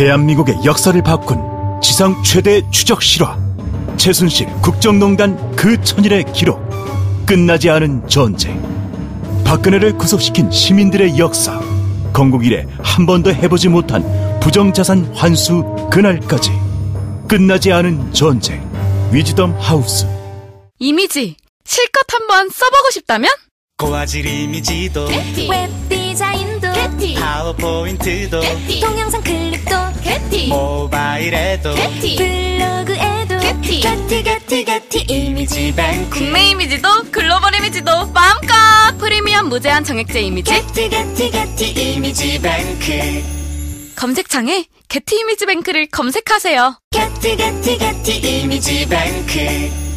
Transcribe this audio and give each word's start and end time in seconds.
대한민국의 0.00 0.64
역사를 0.64 1.02
바꾼 1.02 1.38
지상 1.82 2.22
최대 2.22 2.62
추적 2.70 3.02
실화 3.02 3.38
최순실 3.98 4.46
국정농단 4.62 5.54
그 5.54 5.78
천일의 5.84 6.24
기록 6.32 6.58
끝나지 7.26 7.68
않은 7.68 8.08
전쟁 8.08 8.58
박근혜를 9.44 9.98
구속시킨 9.98 10.50
시민들의 10.50 11.18
역사 11.18 11.60
건국 12.14 12.46
이래 12.46 12.66
한 12.82 13.04
번도 13.04 13.34
해보지 13.34 13.68
못한 13.68 14.02
부정자산 14.40 15.04
환수 15.14 15.62
그날까지 15.92 16.50
끝나지 17.28 17.70
않은 17.70 18.14
전쟁 18.14 18.66
위즈덤 19.12 19.54
하우스. 19.60 20.06
이미지 20.78 21.36
실컷 21.66 22.06
한번 22.10 22.48
써보고 22.48 22.90
싶다면? 22.90 23.30
고화질 23.76 24.24
이미지도 24.24 25.08
웹 25.08 25.88
디자인도 25.90 26.49
게티. 27.00 27.14
파워포인트도 27.14 28.40
게티. 28.40 28.80
동영상 28.80 29.22
클립도 29.22 29.70
게티. 30.02 30.48
모바일에도 30.48 31.74
게티. 31.74 32.16
블로그에도 32.16 33.38
게티. 33.40 33.80
게티 33.80 34.22
게티 34.22 34.64
게티. 34.64 34.98
이미지 35.08 35.74
뱅크. 35.74 36.10
국내 36.10 36.50
이미지도 36.50 36.88
글로벌 37.10 37.54
이미지도 37.56 38.06
마음껏 38.08 38.54
프리미엄 38.98 39.48
무제한 39.48 39.82
정액제 39.82 40.20
이미지. 40.20 40.52
게티 40.52 40.90
게티 40.90 41.30
게티. 41.30 41.70
이미지 41.70 42.38
뱅크. 42.40 43.94
검색창에 43.96 44.66
게티 44.88 45.20
이미지 45.20 45.46
뱅크를 45.46 45.88
검색하세요. 45.90 46.80
게티 46.90 47.36
게티 47.36 47.78
게티. 47.78 48.40
이미지 48.42 48.86
뱅크 48.86 49.89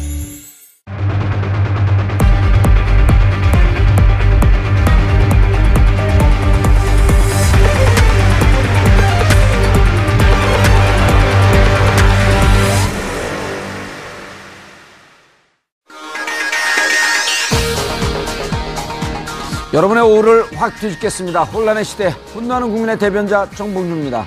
여러분의 19.74 20.04
오후를 20.04 20.44
확 20.54 20.78
뒤집겠습니다. 20.78 21.42
혼란의 21.42 21.84
시대, 21.84 22.14
혼나는 22.32 22.70
국민의 22.70 22.96
대변자 22.96 23.50
정봉주입니다. 23.50 24.24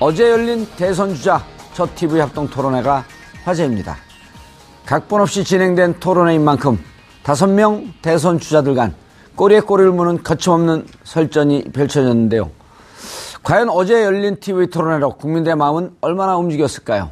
어제 0.00 0.30
열린 0.30 0.66
대선 0.78 1.14
주자 1.14 1.44
첫 1.74 1.94
TV 1.94 2.20
합동 2.20 2.48
토론회가 2.48 3.04
화제입니다. 3.44 3.98
각본 4.86 5.20
없이 5.20 5.44
진행된 5.44 6.00
토론회인 6.00 6.42
만큼 6.42 6.82
다섯 7.22 7.48
명 7.48 7.92
대선 8.00 8.38
주자들 8.38 8.74
간 8.74 8.94
꼬리에 9.34 9.60
꼬리를 9.60 9.92
무는 9.92 10.22
거침없는 10.22 10.86
설전이 11.04 11.64
펼쳐졌는데요. 11.74 12.50
과연 13.42 13.68
어제 13.68 14.02
열린 14.04 14.40
TV 14.40 14.70
토론회로 14.70 15.16
국민들의 15.18 15.54
마음은 15.54 15.96
얼마나 16.00 16.38
움직였을까요? 16.38 17.10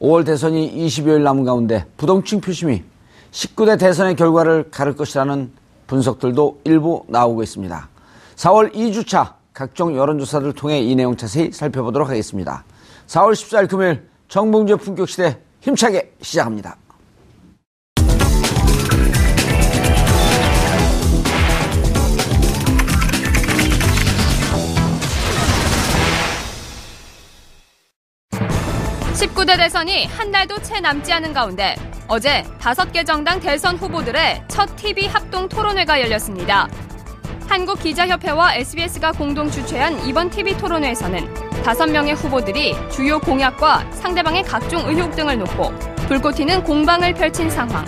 5월 0.00 0.24
대선이 0.24 0.72
20여일 0.86 1.22
남은 1.22 1.42
가운데 1.42 1.86
부동층 1.96 2.40
표심이 2.40 2.84
19대 3.32 3.76
대선의 3.76 4.14
결과를 4.14 4.70
가를 4.70 4.94
것이라는 4.94 5.58
분석들도 5.90 6.60
일부 6.62 7.04
나오고 7.08 7.42
있습니다. 7.42 7.88
4월 8.36 8.72
2주차 8.72 9.34
각종 9.52 9.96
여론조사를 9.96 10.52
통해 10.52 10.78
이 10.78 10.94
내용 10.94 11.16
자세히 11.16 11.50
살펴보도록 11.50 12.08
하겠습니다. 12.08 12.64
4월 13.08 13.32
14일 13.32 13.68
금요일 13.68 14.08
정봉주의 14.28 14.78
품격시대 14.78 15.40
힘차게 15.60 16.12
시작합니다. 16.22 16.76
십구 29.16 29.44
대 29.44 29.56
대선이 29.56 30.06
한 30.06 30.30
달도 30.30 30.62
채 30.62 30.78
남지 30.78 31.12
않은 31.12 31.32
가운데 31.32 31.74
어제 32.12 32.42
다섯 32.60 32.90
개 32.90 33.04
정당 33.04 33.38
대선 33.38 33.76
후보들의 33.76 34.42
첫 34.48 34.74
TV 34.74 35.06
합동 35.06 35.48
토론회가 35.48 36.00
열렸습니다. 36.00 36.68
한국기자협회와 37.48 38.56
SBS가 38.56 39.12
공동 39.12 39.48
주최한 39.48 40.04
이번 40.04 40.28
TV 40.28 40.56
토론회에서는 40.58 41.62
다섯 41.62 41.86
명의 41.86 42.14
후보들이 42.14 42.74
주요 42.90 43.20
공약과 43.20 43.92
상대방의 43.92 44.42
각종 44.42 44.88
의혹 44.88 45.14
등을 45.14 45.38
놓고 45.38 45.72
불꽃 46.08 46.32
튀는 46.34 46.64
공방을 46.64 47.14
펼친 47.14 47.48
상황. 47.48 47.84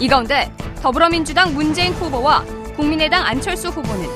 이 0.00 0.08
가운데 0.08 0.52
더불어민주당 0.82 1.54
문재인 1.54 1.92
후보와 1.92 2.42
국민의당 2.74 3.24
안철수 3.24 3.68
후보는 3.68 4.08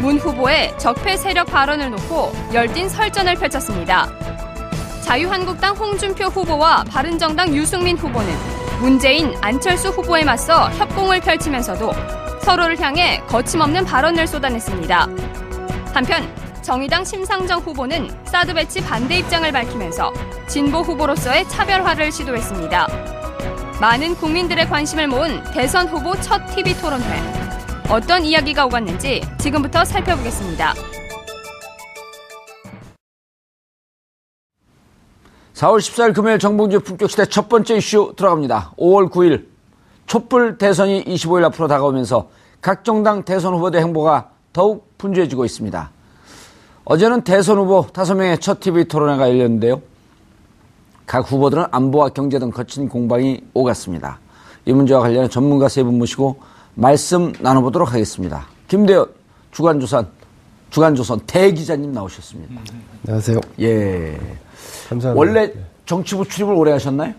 문 0.00 0.16
후보의 0.16 0.78
적폐 0.78 1.16
세력 1.16 1.48
발언을 1.48 1.90
놓고 1.90 2.32
열띤 2.54 2.88
설전을 2.88 3.34
펼쳤습니다. 3.34 4.08
자유한국당 5.02 5.74
홍준표 5.74 6.26
후보와 6.26 6.84
바른정당 6.84 7.52
유승민 7.52 7.96
후보는 7.96 8.65
문재인, 8.80 9.34
안철수 9.40 9.88
후보에 9.88 10.22
맞서 10.24 10.68
협공을 10.70 11.20
펼치면서도 11.20 11.92
서로를 12.42 12.78
향해 12.80 13.20
거침없는 13.26 13.84
발언을 13.84 14.26
쏟아냈습니다. 14.26 15.08
한편 15.94 16.46
정의당 16.62 17.04
심상정 17.04 17.60
후보는 17.60 18.10
사드 18.24 18.52
배치 18.54 18.82
반대 18.82 19.18
입장을 19.18 19.50
밝히면서 19.50 20.12
진보 20.46 20.80
후보로서의 20.80 21.48
차별화를 21.48 22.12
시도했습니다. 22.12 22.86
많은 23.80 24.14
국민들의 24.16 24.68
관심을 24.68 25.08
모은 25.08 25.42
대선 25.52 25.88
후보 25.88 26.14
첫 26.20 26.44
TV 26.54 26.74
토론회. 26.74 27.04
어떤 27.88 28.24
이야기가 28.24 28.66
오갔는지 28.66 29.22
지금부터 29.38 29.84
살펴보겠습니다. 29.84 30.74
4월 35.56 35.78
14일 35.78 36.14
금요일 36.14 36.38
정봉주의 36.38 36.80
품격시대 36.82 37.26
첫 37.26 37.48
번째 37.48 37.76
이슈 37.76 38.12
들어갑니다. 38.14 38.74
5월 38.78 39.10
9일 39.10 39.46
촛불 40.06 40.58
대선이 40.58 41.04
25일 41.04 41.44
앞으로 41.44 41.66
다가오면서 41.66 42.28
각 42.60 42.84
정당 42.84 43.24
대선 43.24 43.54
후보들 43.54 43.80
행보가 43.80 44.30
더욱 44.52 44.86
분주해지고 44.98 45.46
있습니다. 45.46 45.90
어제는 46.84 47.22
대선 47.22 47.56
후보 47.58 47.86
5명의 47.86 48.38
첫 48.40 48.60
TV 48.60 48.84
토론회가 48.84 49.30
열렸는데요. 49.30 49.80
각 51.06 51.30
후보들은 51.30 51.66
안보와 51.70 52.10
경제 52.10 52.38
등 52.38 52.50
거친 52.50 52.88
공방이 52.88 53.40
오갔습니다. 53.54 54.18
이 54.66 54.72
문제와 54.72 55.00
관련해 55.00 55.28
전문가 55.28 55.68
세 55.68 55.82
분 55.82 55.96
모시고 55.98 56.36
말씀 56.74 57.32
나눠보도록 57.40 57.94
하겠습니다. 57.94 58.46
김대현 58.68 59.06
주간조선 59.52 60.06
주간조선 60.68 61.20
대기자님 61.26 61.92
나오셨습니다. 61.92 62.60
안녕하세요. 63.06 63.40
예. 63.60 64.18
감사합니다. 64.88 65.14
원래 65.14 65.52
정치부 65.86 66.26
출입을 66.28 66.54
오래 66.54 66.72
하셨나요? 66.72 67.14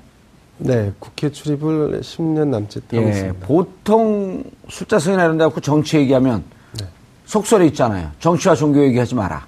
네, 0.59 0.91
국회 0.99 1.31
출입을 1.31 2.01
10년 2.01 2.47
남짓 2.47 2.83
하고 2.91 3.05
예. 3.05 3.09
있습니다. 3.09 3.47
보통 3.47 4.43
숫자 4.69 4.97
승이나 4.99 5.25
이런 5.25 5.37
데 5.37 5.43
갖고 5.43 5.61
정치 5.61 5.97
얘기하면 5.97 6.43
네. 6.79 6.85
속설이 7.25 7.67
있잖아요. 7.67 8.11
정치와 8.19 8.55
종교 8.55 8.83
얘기하지 8.83 9.15
마라. 9.15 9.45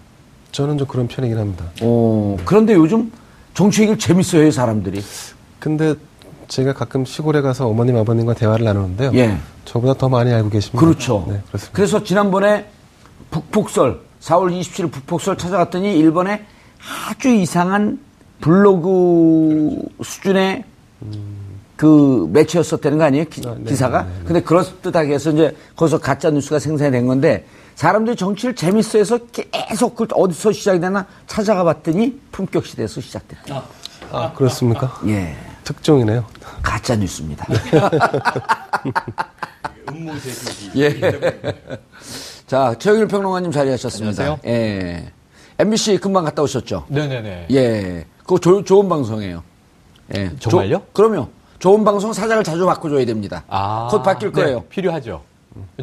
저는 0.51 0.77
좀 0.77 0.87
그런 0.87 1.07
편이긴 1.07 1.37
합니다. 1.37 1.65
어, 1.81 2.37
그런데 2.45 2.73
요즘 2.73 3.11
정치 3.53 3.81
얘기를 3.81 3.97
재밌어요, 3.97 4.43
해 4.43 4.51
사람들이. 4.51 5.01
근데 5.59 5.95
제가 6.47 6.73
가끔 6.73 7.05
시골에 7.05 7.41
가서 7.41 7.67
어머님, 7.67 7.95
아버님과 7.97 8.33
대화를 8.33 8.65
나누는데요. 8.65 9.11
예. 9.15 9.37
저보다 9.65 9.93
더 9.95 10.09
많이 10.09 10.31
알고 10.31 10.49
계십니다. 10.49 10.79
그렇죠. 10.79 11.25
네, 11.27 11.39
그렇습니다. 11.47 11.75
그래서 11.75 12.03
지난번에 12.03 12.67
북폭설, 13.31 13.99
4월 14.21 14.59
27일 14.59 14.91
북폭설 14.91 15.37
찾아갔더니 15.37 15.97
일본에 15.97 16.45
아주 16.79 17.29
이상한 17.29 17.99
블로그 18.41 19.81
수준의 20.03 20.63
그 21.75 22.29
매체였었다는 22.31 22.97
거 22.97 23.05
아니에요? 23.05 23.25
기, 23.25 23.41
아, 23.47 23.55
네, 23.57 23.73
사가 23.73 24.03
네, 24.03 24.09
네, 24.09 24.19
네. 24.19 24.25
근데 24.25 24.41
그럴듯하게 24.41 25.13
해서 25.13 25.31
이제 25.31 25.55
거기서 25.75 25.99
가짜 25.99 26.29
뉴스가 26.29 26.59
생산이 26.59 26.91
된 26.91 27.07
건데 27.07 27.45
사람들이 27.75 28.17
정치를 28.17 28.55
재밌어 28.55 28.97
해서 28.97 29.17
계속 29.31 29.95
그 29.95 30.05
어디서 30.11 30.51
시작이 30.51 30.81
되나 30.81 31.05
찾아가 31.27 31.63
봤더니 31.63 32.19
품격 32.31 32.65
시대에서 32.65 32.99
시작됐다. 32.99 33.63
아, 34.11 34.33
그렇습니까? 34.33 34.99
예. 35.07 35.37
특종이네요. 35.63 36.25
가짜 36.61 36.95
뉴스입니다. 36.97 37.45
예. 40.75 40.99
자, 42.47 42.75
최영일 42.77 43.07
평론가님 43.07 43.51
자리하셨습니다. 43.51 44.23
안녕하세요. 44.23 44.51
예. 44.51 45.13
MBC 45.59 45.97
금방 45.97 46.23
갔다 46.23 46.41
오셨죠? 46.41 46.85
네네네. 46.87 47.47
예. 47.51 48.05
그거 48.19 48.39
조- 48.39 48.63
좋은 48.63 48.87
방송이에요. 48.87 49.43
예. 50.15 50.31
정말요? 50.39 50.77
조- 50.77 50.85
그럼요. 50.93 51.27
좋은 51.59 51.83
방송 51.83 52.13
사장을 52.13 52.41
자주 52.45 52.65
바꿔줘야 52.65 53.05
됩니다. 53.05 53.43
아, 53.49 53.89
곧 53.91 54.01
바뀔 54.01 54.31
네, 54.31 54.41
거예요. 54.41 54.61
필요하죠. 54.69 55.21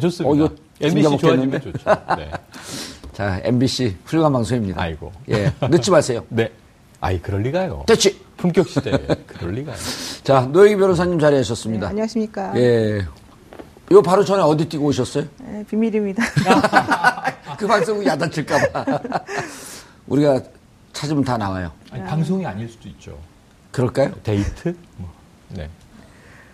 좋습니다. 0.01 0.31
어, 0.31 0.35
이거 0.35 0.49
MBC 0.81 1.17
좋아지면? 1.19 1.61
좋죠. 1.61 1.77
네. 2.17 2.31
자, 3.13 3.39
MBC 3.43 3.97
훌륭한 4.05 4.33
방송입니다. 4.33 4.81
아이고. 4.81 5.11
예. 5.29 5.53
늦지 5.61 5.91
마세요. 5.91 6.23
네. 6.29 6.51
아이, 6.99 7.21
그럴 7.21 7.43
리가요. 7.43 7.83
됐지? 7.87 8.19
품격 8.37 8.67
시대 8.67 8.89
그럴 9.27 9.53
리가요. 9.53 9.75
자, 10.23 10.41
노영희 10.51 10.75
변호사님 10.77 11.19
자리하셨습니다. 11.19 11.85
네, 11.87 11.89
안녕하십니까. 11.91 12.57
예. 12.59 13.05
요 13.91 14.01
바로 14.01 14.25
전에 14.25 14.41
어디 14.41 14.67
뛰고 14.67 14.85
오셨어요? 14.87 15.25
네, 15.39 15.63
비밀입니다. 15.69 16.23
그 17.57 17.67
방송 17.67 18.05
야단칠까봐. 18.05 18.85
우리가 20.07 20.39
찾으면 20.93 21.23
다 21.23 21.37
나와요. 21.37 21.71
아니, 21.91 22.03
방송이 22.05 22.45
아닐 22.45 22.69
수도 22.69 22.87
있죠. 22.89 23.17
그럴까요? 23.71 24.11
데이트? 24.23 24.75
뭐. 24.97 25.09
네. 25.49 25.69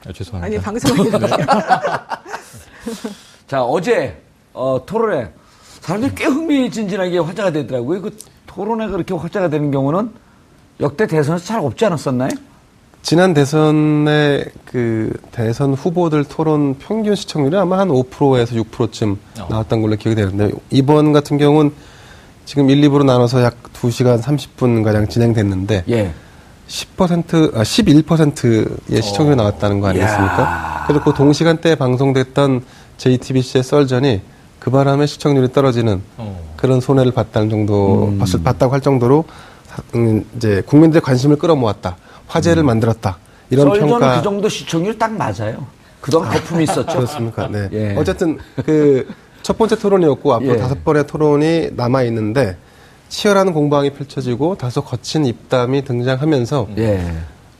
아, 0.08 0.12
죄송합니다. 0.12 0.46
아니 0.46 0.60
방송이 0.64 1.10
자, 3.48 3.64
어제 3.64 4.22
어, 4.54 4.84
토론회 4.86 5.32
사람들이 5.82 6.16
꽤 6.16 6.26
흥미진진하게 6.26 7.20
화제가 7.20 7.52
되더라고요. 7.52 8.02
그 8.02 8.18
토론회가 8.48 8.92
그렇게 8.92 9.14
화제가 9.14 9.50
되는 9.50 9.72
경우는 9.72 10.12
역대 10.80 11.08
대선에서 11.08 11.46
잘 11.46 11.60
없지 11.60 11.86
않았었나요? 11.86 12.32
지난 13.04 13.34
대선의 13.34 14.46
그 14.64 15.12
대선 15.34 15.74
후보들 15.74 16.24
토론 16.24 16.76
평균 16.80 17.16
시청률이 17.16 17.56
아마 17.58 17.80
한 17.80 17.90
5%에서 17.90 18.56
6%쯤 18.56 19.18
어. 19.42 19.48
나왔던 19.50 19.82
걸로 19.82 19.98
기억이 19.98 20.16
되는데 20.16 20.52
이번 20.70 21.12
같은 21.12 21.38
경우는 21.38 21.74
지금 22.46 22.70
1, 22.70 22.80
2부로 22.90 23.04
나눠서 23.04 23.44
약 23.44 23.58
2시간 23.74 24.22
30분 24.22 24.84
가량 24.86 25.10
진행됐는데 25.10 25.84
예. 25.90 26.14
10% 26.70 27.58
아, 27.58 27.62
11%의 27.64 29.02
시청률이 29.02 29.36
나왔다는 29.36 29.82
거 29.82 29.88
아니겠습니까? 29.88 30.86
그래서 30.88 31.04
그 31.04 31.14
동시간대에 31.14 31.76
방송됐던 31.76 32.64
JTBC의 32.98 33.64
썰전이 33.64 34.22
그 34.60 34.72
바람에 34.72 35.08
시청률이 35.08 35.52
떨어지는 35.52 36.02
어. 36.18 36.40
그런 36.56 36.80
손해를 36.80 37.12
봤다는 37.12 37.50
정도 37.50 38.14
봤- 38.18 38.42
봤다고 38.46 38.74
할 38.74 38.80
정도로 38.80 39.26
사- 39.68 39.84
음, 39.96 40.26
이제 40.38 40.64
국민들의 40.66 41.02
관심을 41.02 41.36
끌어모았다 41.36 41.98
화제를 42.28 42.64
만들었다 42.64 43.18
이런 43.50 43.72
평가 43.74 44.18
그 44.18 44.24
정도 44.24 44.50
시청률 44.50 44.98
딱 44.98 45.12
맞아요. 45.14 45.66
그동안 46.02 46.32
거품이 46.34 46.64
있었죠. 46.64 46.98
그렇습니까? 46.98 47.48
네. 47.48 47.70
예. 47.72 47.96
어쨌든 47.98 48.38
그 48.66 49.08
첫 49.44 49.58
번째 49.58 49.76
토론이었고 49.78 50.34
앞으로 50.36 50.54
예. 50.54 50.58
다섯 50.58 50.86
번의 50.86 51.06
토론이 51.06 51.72
남아 51.76 52.04
있는데 52.04 52.56
치열한 53.10 53.52
공방이 53.52 53.92
펼쳐지고 53.92 54.56
다소 54.56 54.82
거친 54.82 55.26
입담이 55.26 55.84
등장하면서 55.84 56.70
예. 56.78 57.06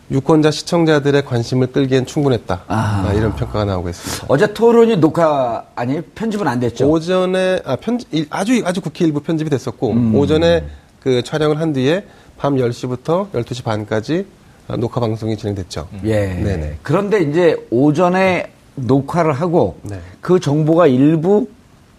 유권자 0.10 0.50
시청자들의 0.52 1.26
관심을 1.26 1.68
끌기엔 1.68 2.06
충분했다 2.06 2.64
아. 2.68 3.06
아, 3.08 3.14
이런 3.14 3.36
평가가 3.36 3.66
나오고 3.66 3.90
있습니다. 3.90 4.26
어제 4.30 4.54
토론이 4.54 4.96
녹화 4.98 5.66
아니 5.76 6.00
편집은 6.02 6.48
안 6.48 6.62
됐죠. 6.62 6.90
오전에 6.90 7.62
아 7.66 7.76
편집 7.76 8.08
일- 8.14 8.28
아주 8.30 8.62
아주 8.66 8.80
국회 8.80 9.04
일부 9.04 9.20
편집이 9.20 9.50
됐었고 9.50 9.92
음. 9.92 10.16
오전에 10.16 10.64
그 11.02 11.22
촬영을 11.22 11.60
한 11.60 11.74
뒤에 11.74 12.06
밤 12.38 12.56
10시부터 12.56 13.30
12시 13.32 13.64
반까지 13.66 14.26
아, 14.26 14.43
녹화 14.78 15.00
방송이 15.00 15.38
진행됐죠. 15.38 15.88
예. 16.06 16.28
네네. 16.28 16.78
그런데 16.82 17.22
이제 17.22 17.56
오전에 17.70 18.52
녹화를 18.76 19.34
하고 19.34 19.78
네. 19.84 20.00
그 20.22 20.40
정보가 20.40 20.88
일부 20.88 21.48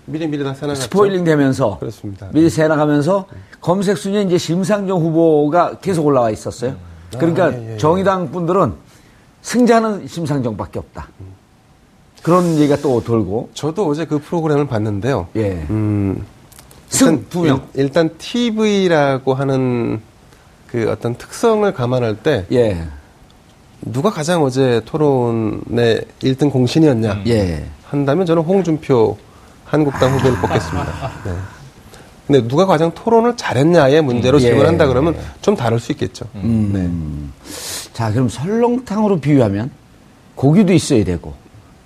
미리 0.06 0.26
미리 0.26 0.44
다 0.44 0.52
생각했죠. 0.55 0.82
스포일링 0.82 1.25
되면서 1.25 1.78
그렇습니다. 1.78 2.28
미리 2.32 2.50
새 2.50 2.69
나가면서 2.69 3.26
검색 3.61 3.96
순위에 3.96 4.22
이제 4.22 4.38
심상정 4.38 5.00
후보가 5.00 5.78
계속 5.81 6.06
올라와 6.06 6.31
있었어요. 6.31 6.76
그러니까 7.16 7.52
예, 7.52 7.69
예, 7.69 7.72
예. 7.75 7.76
정의당 7.78 8.31
분들은 8.31 8.75
승자는 9.43 10.08
심상정밖에 10.08 10.78
없다. 10.78 11.08
그런 12.22 12.56
얘기가 12.56 12.76
또 12.78 13.02
돌고 13.02 13.50
저도 13.55 13.87
어제 13.87 14.06
그 14.06 14.19
프로그램을 14.19 14.67
봤는데요. 14.67 15.28
예. 15.37 15.67
음, 15.70 16.25
승 16.88 17.08
일단, 17.08 17.26
두 17.28 17.43
명. 17.43 17.62
일, 17.75 17.90
단 17.90 18.10
TV라고 18.19 19.34
하는 19.34 20.00
그 20.74 20.90
어떤 20.90 21.14
특성을 21.14 21.72
감안할 21.72 22.16
때 22.16 22.46
예. 22.50 22.82
누가 23.80 24.10
가장 24.10 24.42
어제 24.42 24.80
토론의 24.84 26.04
1등 26.20 26.50
공신이었냐 26.50 27.22
예. 27.28 27.64
한다면 27.84 28.26
저는 28.26 28.42
홍준표 28.42 29.16
한국당 29.64 30.14
후보를 30.16 30.36
뽑겠습니다. 30.38 31.12
네. 31.26 31.32
근데 32.26 32.48
누가 32.48 32.66
가장 32.66 32.90
토론을 32.92 33.36
잘했냐의 33.36 34.02
문제로 34.02 34.38
음, 34.38 34.40
예. 34.40 34.46
질문한다 34.46 34.88
그러면 34.88 35.14
좀 35.42 35.54
다를 35.54 35.78
수 35.78 35.92
있겠죠. 35.92 36.24
음. 36.34 37.32
자, 37.92 38.10
그럼 38.10 38.28
설렁탕으로 38.28 39.20
비유하면 39.20 39.70
고기도 40.34 40.72
있어야 40.72 41.04
되고 41.04 41.34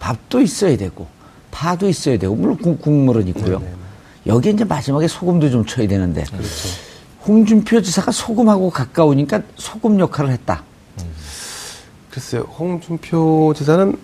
밥도 0.01 0.41
있어야 0.41 0.79
되고 0.79 1.07
파도 1.51 1.87
있어야 1.91 2.17
되고 2.17 2.35
물론 2.35 2.57
국- 2.57 2.81
국물은 2.81 3.29
있고요. 3.29 3.61
여기 4.27 4.49
이제 4.49 4.65
마지막에 4.65 5.07
소금도 5.09 5.51
좀 5.51 5.67
쳐야 5.67 5.87
되는데 5.87 6.25
홍준표 7.29 7.83
지사가 7.83 8.11
소금하고 8.11 8.71
가까우니까 8.71 9.43
소금 9.57 10.01
역할을 10.01 10.31
했다. 10.31 10.65
글쎄요, 12.11 12.43
홍준표 12.59 13.53
지사는 13.55 13.97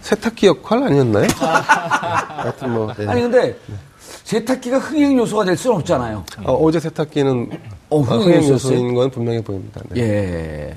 세탁기 0.00 0.48
역할 0.48 0.82
아니었나요? 0.82 1.28
하여튼 1.38 2.72
뭐. 2.72 2.92
네. 2.98 3.06
아니 3.06 3.22
근데 3.22 3.56
세탁기가 4.24 4.78
흥행 4.80 5.16
요소가 5.16 5.44
될 5.44 5.56
수는 5.56 5.76
없잖아요. 5.76 6.24
어, 6.42 6.70
제 6.72 6.80
세탁기는 6.80 7.50
어, 7.90 7.98
어, 7.98 8.00
흥행 8.00 8.38
흥행? 8.38 8.50
요소인 8.50 8.94
건 8.94 9.10
분명해 9.10 9.42
보입니다. 9.42 9.80
네. 9.90 10.00
예. 10.00 10.76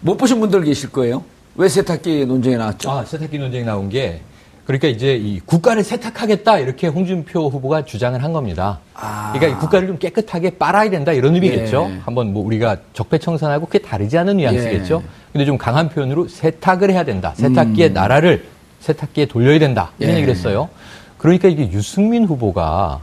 못 0.00 0.16
보신 0.16 0.40
분들 0.40 0.64
계실 0.64 0.90
거예요. 0.90 1.22
왜 1.56 1.68
세탁기 1.68 2.24
논쟁이 2.24 2.56
나왔죠? 2.56 2.90
아, 2.90 3.04
세탁기 3.04 3.38
논쟁이 3.38 3.64
나온 3.64 3.90
게 3.90 4.22
그러니까 4.68 4.88
이제 4.88 5.14
이 5.16 5.40
국가를 5.40 5.82
세탁하겠다 5.82 6.58
이렇게 6.58 6.88
홍준표 6.88 7.48
후보가 7.48 7.86
주장을 7.86 8.22
한 8.22 8.34
겁니다. 8.34 8.80
아. 8.92 9.32
그러니까 9.32 9.56
이 9.56 9.60
국가를 9.62 9.88
좀 9.88 9.96
깨끗하게 9.96 10.58
빨아야 10.58 10.90
된다 10.90 11.10
이런 11.12 11.34
의미겠죠. 11.34 11.88
예. 11.90 11.98
한번 12.04 12.34
뭐 12.34 12.44
우리가 12.44 12.76
적폐청산하고 12.92 13.64
그게 13.64 13.78
다르지 13.78 14.18
않은 14.18 14.36
뉘앙스겠죠. 14.36 15.02
예. 15.02 15.08
근데 15.32 15.46
좀 15.46 15.56
강한 15.56 15.88
표현으로 15.88 16.28
세탁을 16.28 16.90
해야 16.90 17.02
된다. 17.04 17.32
세탁기의 17.34 17.92
나라를 17.92 18.44
세탁기에 18.80 19.24
돌려야 19.24 19.58
된다. 19.58 19.92
이런 19.98 20.10
음. 20.10 20.12
예. 20.12 20.16
얘기를 20.18 20.34
했어요. 20.34 20.68
그러니까 21.16 21.48
이게 21.48 21.70
유승민 21.70 22.26
후보가 22.26 23.00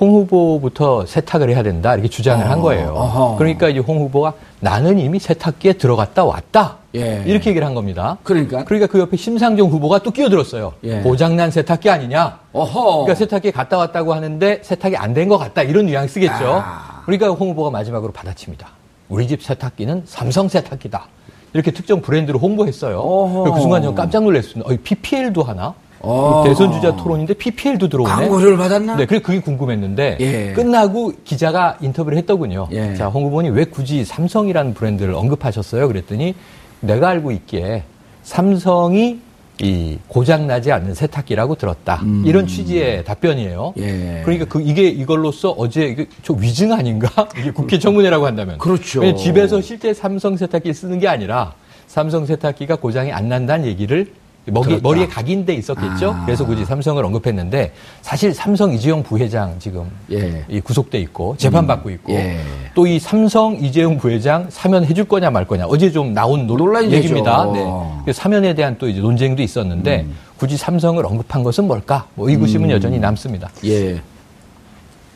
홍 0.00 0.10
후보부터 0.14 1.06
세탁을 1.06 1.50
해야 1.50 1.62
된다 1.62 1.94
이렇게 1.94 2.08
주장을 2.08 2.48
한 2.50 2.60
거예요. 2.60 2.88
어허. 2.94 3.36
그러니까 3.36 3.68
이제 3.68 3.78
홍 3.80 3.98
후보가 4.00 4.34
나는 4.60 4.98
이미 4.98 5.18
세탁기에 5.18 5.74
들어갔다 5.74 6.24
왔다. 6.24 6.76
예. 6.96 7.22
이렇게 7.26 7.50
얘기를 7.50 7.66
한 7.66 7.74
겁니다. 7.74 8.18
그러니까 8.22 8.64
그러니까 8.64 8.86
그 8.90 8.98
옆에 8.98 9.16
심상정 9.16 9.68
후보가 9.68 10.00
또 10.00 10.10
끼어들었어요. 10.10 10.72
예. 10.84 11.00
고장난 11.00 11.50
세탁기 11.50 11.88
아니냐? 11.90 12.38
어허. 12.52 12.82
그러니까 13.04 13.14
세탁기에 13.14 13.50
갔다 13.52 13.76
왔다고 13.78 14.14
하는데 14.14 14.60
세탁이 14.62 14.96
안 14.96 15.14
된 15.14 15.28
것 15.28 15.38
같다 15.38 15.62
이런 15.62 15.86
뉘앙스겠죠. 15.86 16.62
아. 16.64 17.02
그러니까 17.04 17.28
홍 17.28 17.50
후보가 17.50 17.70
마지막으로 17.70 18.12
받아칩니다. 18.12 18.68
우리 19.08 19.28
집 19.28 19.42
세탁기는 19.42 20.02
삼성 20.06 20.48
세탁기다. 20.48 21.06
이렇게 21.52 21.70
특정 21.70 22.00
브랜드로 22.00 22.38
홍보했어요. 22.40 22.98
어허. 22.98 23.52
그 23.52 23.60
순간 23.60 23.80
저는 23.82 23.94
깜짝 23.94 24.24
놀랐습니다. 24.24 24.68
어, 24.72 24.76
PPL도 24.82 25.42
하나? 25.44 25.72
어. 26.04 26.44
대선 26.46 26.72
주자 26.72 26.94
토론인데 26.94 27.34
PPL도 27.34 27.88
들어오네. 27.88 28.12
광고를 28.12 28.56
받았나? 28.56 28.96
네, 28.96 29.06
그래 29.06 29.20
그게 29.20 29.40
궁금했는데 29.40 30.18
예. 30.20 30.52
끝나고 30.52 31.12
기자가 31.24 31.76
인터뷰를 31.80 32.18
했더군요. 32.18 32.68
예. 32.72 32.94
자, 32.94 33.08
홍 33.08 33.24
후보님 33.26 33.54
왜 33.54 33.64
굳이 33.64 34.04
삼성이라는 34.04 34.74
브랜드를 34.74 35.14
언급하셨어요? 35.14 35.88
그랬더니 35.88 36.34
내가 36.80 37.08
알고 37.08 37.32
있기에 37.32 37.84
삼성이 38.22 39.20
이 39.60 39.98
고장 40.08 40.48
나지 40.48 40.72
않는 40.72 40.94
세탁기라고 40.94 41.54
들었다. 41.54 42.02
이런 42.24 42.46
취지의 42.46 43.04
답변이에요. 43.04 43.74
음. 43.76 43.82
예. 43.82 44.22
그러니까 44.24 44.46
그 44.46 44.60
이게 44.60 44.88
이걸로써 44.88 45.50
어제 45.50 45.86
이게 45.86 46.06
저 46.22 46.34
위증 46.34 46.72
아닌가? 46.72 47.08
이게 47.38 47.52
국회 47.52 47.78
청문회라고 47.78 48.26
한다면. 48.26 48.58
그렇죠. 48.58 49.14
집에서 49.14 49.60
실제 49.60 49.94
삼성 49.94 50.36
세탁기를 50.36 50.74
쓰는 50.74 50.98
게 50.98 51.06
아니라 51.06 51.54
삼성 51.86 52.26
세탁기가 52.26 52.76
고장이 52.76 53.12
안 53.12 53.28
난다는 53.28 53.66
얘기를 53.66 54.10
머리, 54.46 54.68
들었다. 54.68 54.82
머리에 54.82 55.06
각인돼 55.06 55.54
있었겠죠. 55.54 56.10
아. 56.10 56.24
그래서 56.26 56.44
굳이 56.44 56.64
삼성을 56.64 57.02
언급했는데 57.02 57.72
사실 58.02 58.34
삼성 58.34 58.72
이재용 58.72 59.02
부회장 59.02 59.54
지금 59.58 59.90
예. 60.12 60.44
이 60.48 60.60
구속돼 60.60 60.98
있고 61.00 61.34
재판받고 61.38 61.88
있고 61.90 62.12
예. 62.12 62.40
또이 62.74 62.98
삼성 62.98 63.56
이재용 63.56 63.96
부회장 63.96 64.46
사면 64.50 64.84
해줄 64.84 65.06
거냐 65.06 65.30
말 65.30 65.46
거냐 65.46 65.64
어제 65.66 65.90
좀 65.90 66.12
나온 66.12 66.46
노- 66.46 66.56
논란이 66.56 66.92
얘기입니다. 66.92 67.44
네. 67.52 67.64
그래서 68.04 68.20
사면에 68.20 68.54
대한 68.54 68.76
또 68.78 68.88
이제 68.88 69.00
논쟁도 69.00 69.42
있었는데 69.42 70.02
음. 70.02 70.14
굳이 70.36 70.56
삼성을 70.56 71.04
언급한 71.04 71.42
것은 71.42 71.66
뭘까? 71.66 72.06
뭐 72.14 72.28
의구심은 72.28 72.70
여전히 72.70 72.98
남습니다. 72.98 73.48
예. 73.64 74.00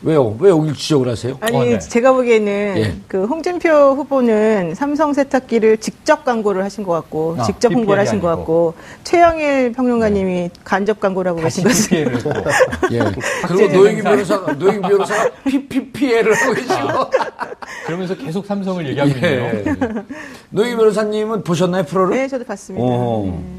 왜요? 0.02 0.36
왜 0.38 0.50
여기 0.50 0.72
지적을 0.74 1.08
하세요? 1.08 1.36
아니 1.40 1.56
어, 1.56 1.64
네. 1.64 1.78
제가 1.78 2.12
보기에는 2.12 2.74
예. 2.76 2.94
그 3.08 3.24
홍준표 3.24 3.68
후보는 3.96 4.74
삼성 4.76 5.12
세탁기를 5.12 5.78
직접 5.78 6.24
광고를 6.24 6.62
하신 6.64 6.84
것 6.84 6.92
같고 6.92 7.36
아, 7.38 7.42
직접 7.42 7.72
홍보를 7.72 8.00
하신 8.00 8.20
것 8.20 8.28
아니고. 8.28 8.38
같고 8.38 8.74
최영일 9.02 9.72
평론가님이 9.72 10.50
간접 10.62 11.00
광고라고 11.00 11.40
하신 11.40 11.64
또 11.64 11.70
예. 11.96 12.04
그리고 13.48 13.76
노영희 13.76 14.02
변호사, 14.02 14.36
노영희 14.36 14.80
변호사가 14.82 15.30
PPPL을 15.44 16.32
하고 16.34 16.54
계시고. 16.54 17.10
그러면서 17.86 18.16
계속 18.16 18.46
삼성을 18.46 18.86
얘기하고 18.88 19.10
예. 19.10 19.14
있네요. 19.14 20.04
노영희 20.50 20.76
변호사님은 20.76 21.42
보셨나요, 21.42 21.82
프로를? 21.84 22.16
네 22.16 22.28
저도 22.28 22.44
봤습니다. 22.44 22.86
어. 22.86 23.24
네. 23.26 23.57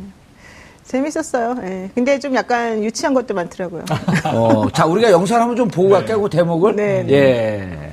재밌었어요. 0.90 1.56
예. 1.64 1.92
근데 1.94 2.18
좀 2.18 2.34
약간 2.34 2.84
유치한 2.84 3.14
것도 3.14 3.36
많더라고요. 3.36 3.86
어, 4.34 4.68
자, 4.72 4.86
우리가 4.88 5.12
영상을 5.12 5.40
한번 5.40 5.56
좀 5.56 5.68
보고 5.68 5.90
갈게요, 5.90 6.20
그 6.20 6.30
대목을. 6.30 6.76
네, 6.76 7.04
네. 7.04 7.14
예. 7.14 7.90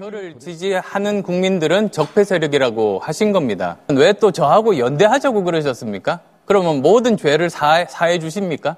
저를 0.00 0.38
지지하는 0.38 1.22
국민들은 1.22 1.90
적폐 1.90 2.24
세력이라고 2.24 3.00
하신 3.00 3.32
겁니다. 3.32 3.76
왜 3.88 4.14
또 4.14 4.30
저하고 4.30 4.78
연대하자고 4.78 5.44
그러셨습니까? 5.44 6.20
그러면 6.46 6.80
모든 6.80 7.18
죄를 7.18 7.50
사, 7.50 7.84
사해 7.86 8.18
주십니까? 8.18 8.76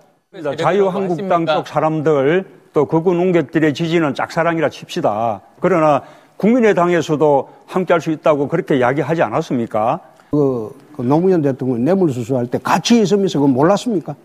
자유한국당 0.59 1.47
쪽 1.47 1.69
사람들 1.69 2.45
또 2.73 2.87
극우 2.87 3.15
농객들의 3.15 3.73
지지는 3.75 4.15
짝사랑이라 4.15 4.71
칩시다. 4.71 5.43
그러나 5.61 6.03
국민의당에서도 6.43 7.49
함께 7.67 7.93
할 7.95 8.01
수 8.01 8.11
있다고 8.11 8.49
그렇게 8.49 8.77
이야기하지 8.79 9.23
않았습니까? 9.23 10.01
그, 10.33 10.77
그 10.97 11.03
노무현 11.03 11.41
대통령 11.41 11.85
뇌물수수할 11.85 12.49
때 12.49 12.59
같이 12.61 13.01
있으면서 13.01 13.39
그거 13.39 13.49
몰랐습니까? 13.49 14.17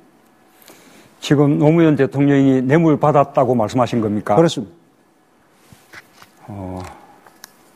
지금 1.19 1.59
노무현 1.59 1.95
대통령이 1.95 2.63
뇌물 2.63 2.99
받았다고 2.99 3.53
말씀하신 3.53 4.01
겁니까? 4.01 4.35
그렇습니다. 4.35 4.73
어, 6.47 6.81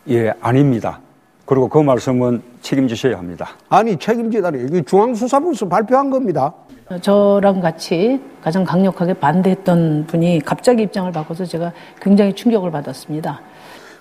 예, 0.10 0.34
아닙니다. 0.42 1.00
그리고 1.46 1.68
그 1.68 1.78
말씀은 1.78 2.42
책임지셔야 2.62 3.20
합니다. 3.20 3.50
아니 3.70 3.96
책임지다니 3.98 4.64
이게 4.64 4.82
중앙수사부에서 4.82 5.68
발표한 5.68 6.10
겁니다. 6.10 6.54
저랑 7.02 7.62
같이 7.62 8.20
가장 8.42 8.64
강력하게 8.64 9.14
반대했던 9.14 10.06
분이 10.08 10.42
갑자기 10.44 10.84
입장을 10.84 11.12
바꿔서 11.12 11.46
제가 11.46 11.72
굉장히 12.02 12.34
충격을 12.34 12.72
받았습니다. 12.72 13.40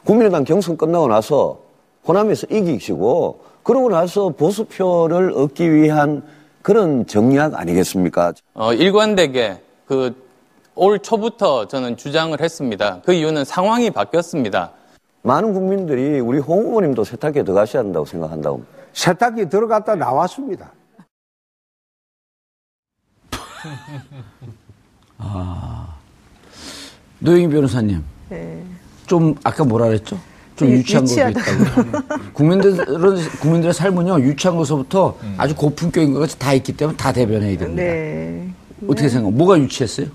국민의당 0.04 0.44
경선 0.44 0.76
끝나고 0.76 1.08
나서 1.08 1.60
호남에서 2.06 2.46
이기시고 2.50 3.44
그러고 3.62 3.90
나서 3.90 4.30
보수표를 4.30 5.32
얻기 5.32 5.72
위한 5.72 6.22
그런 6.62 7.06
정략 7.06 7.58
아니겠습니까? 7.58 8.32
어, 8.54 8.72
일관되게 8.72 9.60
그 9.86 10.30
올 10.82 10.98
초부터 10.98 11.68
저는 11.68 11.96
주장을 11.98 12.40
했습니다. 12.40 13.02
그 13.04 13.12
이유는 13.12 13.44
상황이 13.44 13.90
바뀌었습니다. 13.90 14.72
많은 15.20 15.52
국민들이 15.52 16.20
우리 16.20 16.38
홍 16.38 16.64
후보님도 16.64 17.04
세탁기에 17.04 17.42
들어가셔야 17.44 17.82
한다고 17.82 18.06
생각한다고. 18.06 18.64
세탁기 18.94 19.50
들어갔다 19.50 19.96
나왔습니다. 19.96 20.72
아. 25.18 25.98
노영희 27.18 27.48
변호사님. 27.48 28.02
네. 28.30 28.64
좀 29.10 29.34
아까 29.42 29.64
뭐라 29.64 29.86
그랬죠? 29.88 30.16
좀 30.54 30.68
유- 30.68 30.74
유치한 30.74 31.04
것도 31.04 31.10
유치하다. 31.14 31.40
있다고. 31.40 31.98
국민들은 32.32 32.76
국민들의 33.40 33.74
삶은요 33.74 34.20
유치한 34.20 34.56
것서부터 34.56 35.16
아주 35.36 35.56
고품격인 35.56 36.12
것까지 36.14 36.38
다 36.38 36.52
있기 36.54 36.76
때문에 36.76 36.96
다 36.96 37.12
대변해야 37.12 37.58
됩니다. 37.58 37.82
네. 37.82 38.48
어떻게 38.86 39.08
생각? 39.08 39.32
뭐가 39.32 39.58
유치했어요? 39.58 40.06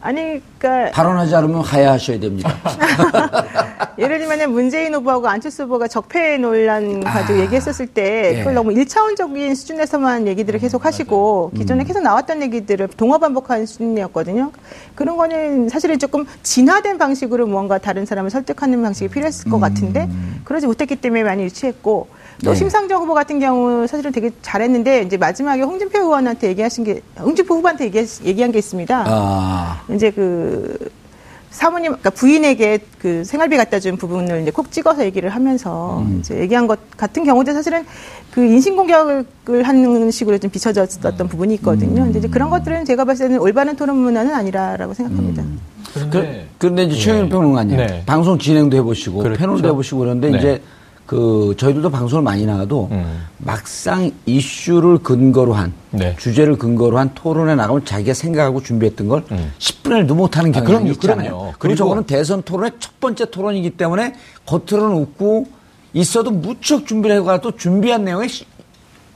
아니, 0.00 0.40
그러니까 0.58 0.92
발언하지 0.92 1.34
않으면 1.34 1.60
하야하셔야 1.60 2.20
됩니다. 2.20 2.54
예를 3.98 4.20
들면 4.20 4.52
문재인 4.52 4.94
후보하고 4.94 5.26
안철수 5.26 5.64
후보가 5.64 5.88
적폐 5.88 6.38
논란 6.38 7.02
가지고 7.02 7.40
얘기했었을 7.40 7.88
때 7.88 8.34
예. 8.34 8.38
그걸 8.38 8.54
너무 8.54 8.72
일차원적인 8.72 9.56
수준에서만 9.56 10.28
얘기들을 10.28 10.60
계속 10.60 10.84
하시고 10.84 11.50
기존에 11.56 11.82
계속 11.82 12.02
나왔던 12.02 12.42
얘기들을 12.42 12.88
동화 12.96 13.18
반복하는 13.18 13.66
수준이었거든요. 13.66 14.52
그런 14.94 15.16
거는 15.16 15.68
사실은 15.68 15.98
조금 15.98 16.26
진화된 16.44 16.98
방식으로 16.98 17.48
무언가 17.48 17.78
다른 17.78 18.06
사람을 18.06 18.30
설득하는 18.30 18.80
방식이 18.80 19.08
필요했을 19.08 19.50
것 19.50 19.58
같은데 19.58 20.08
그러지 20.44 20.68
못했기 20.68 20.96
때문에 20.96 21.24
많이 21.24 21.42
유치했고 21.42 22.06
또 22.44 22.50
네. 22.50 22.56
심상정 22.56 23.02
후보 23.02 23.14
같은 23.14 23.40
경우 23.40 23.86
사실은 23.86 24.12
되게 24.12 24.30
잘했는데 24.42 25.02
이제 25.02 25.16
마지막에 25.16 25.62
홍준표 25.62 25.98
의원한테 25.98 26.48
얘기하신 26.48 26.84
게 26.84 27.02
홍준표 27.18 27.56
후보한테 27.56 27.86
얘기, 27.86 27.98
얘기한 28.24 28.52
게 28.52 28.58
있습니다. 28.58 29.04
아, 29.06 29.82
이제 29.92 30.10
그 30.10 30.90
사모님, 31.50 31.92
그러니까 31.92 32.10
부인에게 32.10 32.78
그 32.98 33.24
생활비 33.24 33.56
갖다 33.56 33.80
준 33.80 33.96
부분을 33.96 34.42
이제 34.42 34.50
콕 34.50 34.70
찍어서 34.70 35.04
얘기를 35.04 35.30
하면서 35.30 36.00
음. 36.00 36.18
이제 36.20 36.38
얘기한 36.38 36.66
것 36.66 36.78
같은 36.96 37.24
경우도 37.24 37.52
사실은 37.52 37.84
그 38.30 38.44
인신공격을 38.44 39.62
하는 39.64 40.10
식으로 40.10 40.38
좀 40.38 40.50
비춰졌었던 40.50 41.26
부분이 41.26 41.54
있거든요. 41.54 42.04
근데 42.04 42.20
이제 42.20 42.28
그런 42.28 42.50
것들은 42.50 42.84
제가 42.84 43.04
봤을 43.04 43.26
때는 43.26 43.40
올바른 43.40 43.74
토론 43.74 43.96
문화는 43.96 44.32
아니라라고 44.32 44.94
생각합니다. 44.94 45.42
그, 46.10 46.46
그런데 46.58 46.84
이제 46.84 46.96
최영일 46.96 47.28
평론가님 47.30 47.76
네. 47.78 48.02
방송 48.06 48.38
진행도 48.38 48.76
해보시고 48.76 49.18
그렇죠. 49.22 49.40
패널도 49.40 49.68
해보시고 49.68 49.98
그러는데 49.98 50.30
네. 50.30 50.38
이제 50.38 50.62
그 51.08 51.54
저희들도 51.56 51.88
방송을 51.90 52.22
많이 52.22 52.44
나가도 52.44 52.88
음. 52.92 53.24
막상 53.38 54.10
이슈를 54.26 54.98
근거로 54.98 55.54
한 55.54 55.72
네. 55.90 56.14
주제를 56.18 56.56
근거로 56.58 56.98
한 56.98 57.12
토론에 57.14 57.54
나가면 57.54 57.86
자기가 57.86 58.12
생각하고 58.12 58.62
준비했던 58.62 59.08
걸 59.08 59.24
10분의 59.58 60.06
1도 60.06 60.14
못하는 60.14 60.50
아, 60.50 60.60
경향이 60.60 60.66
그럼요, 60.66 60.90
있잖아요. 60.92 61.28
그럼요. 61.30 61.38
그리고 61.44 61.58
그리고 61.58 61.76
저거는 61.76 62.04
대선 62.04 62.42
토론의 62.42 62.72
첫 62.78 63.00
번째 63.00 63.30
토론이기 63.30 63.70
때문에 63.70 64.12
겉으로는 64.44 64.96
웃고 64.98 65.46
있어도 65.94 66.30
무척 66.30 66.86
준비를 66.86 67.16
해가도 67.16 67.52
준비한 67.52 68.04
내용에 68.04 68.28
시- 68.28 68.44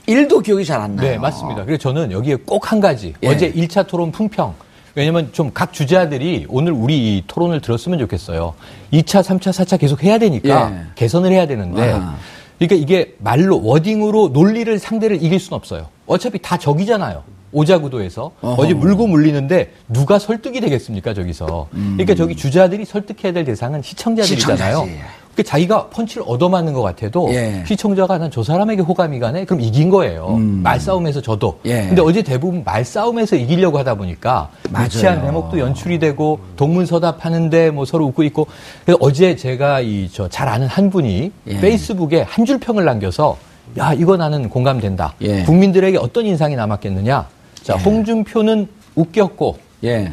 1도 0.07 0.43
기억이 0.43 0.65
잘 0.65 0.81
안 0.81 0.97
나요. 0.97 1.07
네, 1.11 1.19
맞습니다. 1.19 1.63
그래서 1.67 1.79
저는 1.83 2.11
여기에 2.11 2.37
꼭 2.47 2.73
한 2.73 2.81
가지. 2.81 3.13
예. 3.23 3.29
어제 3.29 3.53
1차 3.53 3.87
토론 3.87 4.11
품평. 4.11 4.55
왜냐면 4.95 5.31
좀 5.33 5.51
각 5.55 5.73
주자들이 5.73 6.47
오늘 6.49 6.73
우리 6.73 6.97
이 7.17 7.25
토론을 7.27 7.61
들었으면 7.61 7.99
좋겠어요. 7.99 8.55
2차, 8.93 9.23
3차, 9.23 9.51
4차 9.53 9.79
계속 9.79 10.03
해야 10.03 10.19
되니까 10.19 10.71
예. 10.73 10.81
개선을 10.95 11.31
해야 11.33 11.47
되는데. 11.47 11.93
아. 11.93 12.17
그러니까 12.59 12.77
이게 12.77 13.15
말로, 13.19 13.63
워딩으로 13.65 14.29
논리를 14.29 14.79
상대를 14.79 15.23
이길 15.23 15.41
수는 15.41 15.57
없어요. 15.57 15.89
어차피 16.07 16.39
다 16.41 16.57
적이잖아요. 16.57 17.23
오자구도에서. 17.53 18.33
어제 18.41 18.73
물고 18.73 19.07
물리는데 19.07 19.73
누가 19.89 20.19
설득이 20.19 20.61
되겠습니까, 20.61 21.13
저기서. 21.13 21.69
그러니까 21.71 22.15
저기 22.15 22.35
주자들이 22.37 22.85
설득해야 22.85 23.33
될 23.33 23.45
대상은 23.45 23.83
시청자들이잖아요. 23.83 24.81
음. 24.83 24.87
시청자지. 24.87 25.01
그 25.35 25.43
자기가 25.43 25.89
펀치를 25.89 26.25
얻어맞는 26.27 26.73
것 26.75 26.83
같아도 26.83 27.29
예. 27.33 27.65
시청자가 27.67 28.19
난 28.19 28.31
저 28.31 28.43
사람에게 28.43 28.83
호감이 28.83 29.19
가네? 29.19 29.45
그럼 29.45 29.61
이긴 29.61 29.91
거예요. 29.91 30.37
말싸움에서 30.39 31.21
저도. 31.21 31.59
음. 31.65 31.71
예. 31.71 31.87
근데 31.87 32.01
어제 32.03 32.23
대부분 32.23 32.63
말싸움에서 32.65 33.37
이기려고 33.37 33.79
하다 33.79 33.95
보니까 33.97 34.49
맞아요. 34.71 34.87
유치한 34.87 35.23
대목도 35.23 35.59
연출이 35.59 35.99
되고 35.99 36.39
동문서답하는데 36.57 37.71
뭐 37.71 37.85
서로 37.85 38.07
웃고 38.07 38.23
있고. 38.25 38.47
그래서 38.85 38.99
어제 39.01 39.37
제가 39.37 39.81
이 39.81 40.09
저 40.13 40.29
잘 40.29 40.49
아는 40.49 40.67
한 40.67 40.91
분이 40.91 41.33
예. 41.49 41.61
페이스북에 41.61 42.23
한 42.23 42.45
줄 42.47 42.59
평을 42.59 42.85
남겨서 42.85 43.37
야 43.79 43.93
이거 43.93 44.17
나는 44.17 44.49
공감된다. 44.49 45.15
예. 45.23 45.43
국민들에게 45.45 45.97
어떤 45.99 46.27
인상이 46.27 46.57
남았겠느냐. 46.57 47.27
자 47.63 47.77
예. 47.79 47.83
홍준표는 47.83 48.67
웃겼고 48.95 49.59
예, 49.85 50.13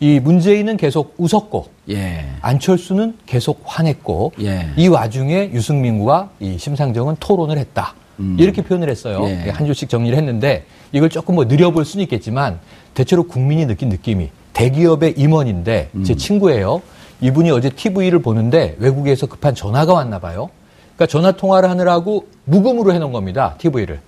이 0.00 0.20
문재인은 0.20 0.76
계속 0.76 1.14
웃었고 1.18 1.66
예, 1.90 2.24
안철수는 2.40 3.16
계속 3.26 3.62
화냈고 3.64 4.32
예. 4.40 4.68
이 4.76 4.88
와중에 4.88 5.50
유승민과 5.52 6.30
이 6.40 6.56
심상정은 6.58 7.16
토론을 7.18 7.58
했다. 7.58 7.94
이렇게 8.36 8.62
표현을 8.62 8.88
했어요. 8.90 9.18
음. 9.20 9.44
예. 9.46 9.50
한 9.50 9.64
줄씩 9.66 9.88
정리를 9.88 10.16
했는데 10.16 10.64
이걸 10.92 11.08
조금 11.08 11.36
뭐 11.36 11.44
느려볼 11.44 11.84
수는 11.84 12.02
있겠지만 12.04 12.58
대체로 12.94 13.22
국민이 13.24 13.66
느낀 13.66 13.88
느낌이 13.88 14.30
대기업의 14.54 15.14
임원인데 15.16 15.90
음. 15.94 16.04
제 16.04 16.16
친구예요. 16.16 16.82
이분이 17.20 17.50
어제 17.50 17.70
TV를 17.70 18.20
보는데 18.20 18.76
외국에서 18.78 19.26
급한 19.26 19.54
전화가 19.54 19.92
왔나 19.92 20.18
봐요. 20.18 20.50
그러니까 20.96 21.06
전화 21.06 21.32
통화를 21.32 21.70
하느라고 21.70 22.26
무금으로 22.44 22.92
해놓은 22.92 23.12
겁니다. 23.12 23.54
TV를. 23.58 24.00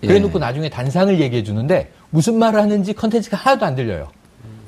그래 0.00 0.14
예. 0.14 0.18
놓고 0.18 0.38
나중에 0.38 0.68
단상을 0.70 1.20
얘기해 1.20 1.42
주는데 1.42 1.90
무슨 2.10 2.38
말을 2.38 2.60
하는지 2.60 2.94
컨텐츠가 2.94 3.36
하나도 3.36 3.66
안 3.66 3.74
들려요. 3.74 4.08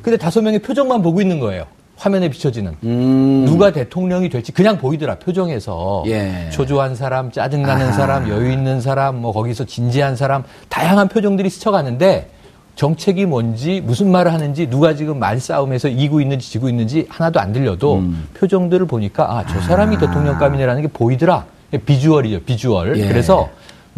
근데 0.02 0.16
다섯 0.16 0.40
명의 0.42 0.58
표정만 0.60 1.02
보고 1.02 1.20
있는 1.20 1.40
거예요. 1.40 1.64
화면에 1.96 2.30
비춰지는. 2.30 2.76
음. 2.84 3.44
누가 3.46 3.72
대통령이 3.72 4.30
될지 4.30 4.52
그냥 4.52 4.78
보이더라 4.78 5.16
표정에서 5.16 6.04
예. 6.06 6.48
초조한 6.50 6.94
사람, 6.94 7.30
짜증나는 7.30 7.86
아하. 7.86 7.92
사람, 7.92 8.28
여유 8.30 8.50
있는 8.50 8.80
사람, 8.80 9.16
뭐 9.20 9.32
거기서 9.32 9.64
진지한 9.66 10.16
사람 10.16 10.44
다양한 10.70 11.08
표정들이 11.08 11.50
스쳐가는데 11.50 12.30
정책이 12.76 13.26
뭔지 13.26 13.82
무슨 13.84 14.10
말을 14.10 14.32
하는지 14.32 14.70
누가 14.70 14.94
지금 14.94 15.18
말싸움에서 15.18 15.88
이기고 15.88 16.22
있는지 16.22 16.50
지고 16.50 16.70
있는지 16.70 17.04
하나도 17.10 17.38
안 17.38 17.52
들려도 17.52 17.96
음. 17.96 18.28
표정들을 18.34 18.86
보니까 18.86 19.30
아 19.38 19.44
저 19.46 19.60
사람이 19.60 19.98
대통령감이네라는 19.98 20.80
게 20.80 20.88
보이더라 20.88 21.44
비주얼이죠 21.84 22.40
비주얼 22.44 22.96
예. 22.98 23.08
그래서 23.08 23.50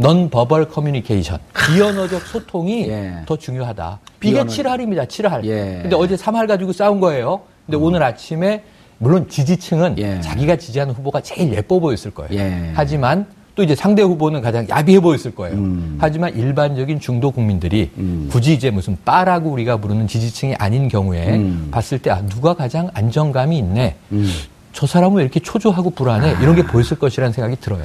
넌 0.02 0.28
버벌 0.30 0.68
커뮤니케이션 0.68 1.38
비언어적 1.54 2.23
소통이 2.23 2.88
예. 2.88 3.14
더 3.25 3.37
중요하다 3.37 4.00
이게 4.23 4.42
비언어- 4.42 4.47
7할입니다 4.49 5.06
7할 5.06 5.44
예. 5.44 5.78
근데 5.82 5.97
어제 5.97 6.16
3할 6.16 6.47
가지고 6.49 6.73
싸운 6.73 6.99
거예요 7.00 7.40
근데 7.66 7.76
오늘 7.76 8.02
아침에 8.02 8.64
물론 8.99 9.28
지지층은 9.28 9.97
예. 9.99 10.21
자기가 10.21 10.56
지지하는 10.56 10.94
후보가 10.94 11.21
제일 11.23 11.52
예뻐 11.54 11.80
보였을 11.80 12.12
거예요. 12.12 12.32
예. 12.40 12.71
하지만 12.75 13.26
또 13.56 13.62
이제 13.64 13.75
상대 13.75 14.00
후보는 14.02 14.40
가장 14.42 14.66
야비해 14.68 15.00
보였을 15.00 15.35
거예요. 15.35 15.56
음. 15.56 15.99
하지만 16.00 16.35
일반적인 16.37 17.00
중도 17.00 17.32
국민들이 17.32 17.90
굳이 18.30 18.54
이제 18.54 18.71
무슨 18.71 18.97
빠라고 19.04 19.50
우리가 19.50 19.78
부르는 19.78 20.06
지지층이 20.06 20.54
아닌 20.54 20.87
경우에 20.87 21.35
음. 21.37 21.68
봤을 21.73 21.99
때 21.99 22.11
아, 22.11 22.23
누가 22.28 22.54
가장 22.54 22.90
안정감이 22.94 23.59
있네. 23.59 23.97
음. 24.12 24.30
저 24.73 24.87
사람은 24.87 25.16
왜 25.18 25.23
이렇게 25.25 25.40
초조하고 25.40 25.90
불안해? 25.90 26.37
이런 26.40 26.54
게 26.54 26.62
보였을 26.62 26.97
것이라는 26.99 27.32
생각이 27.32 27.56
들어요. 27.61 27.85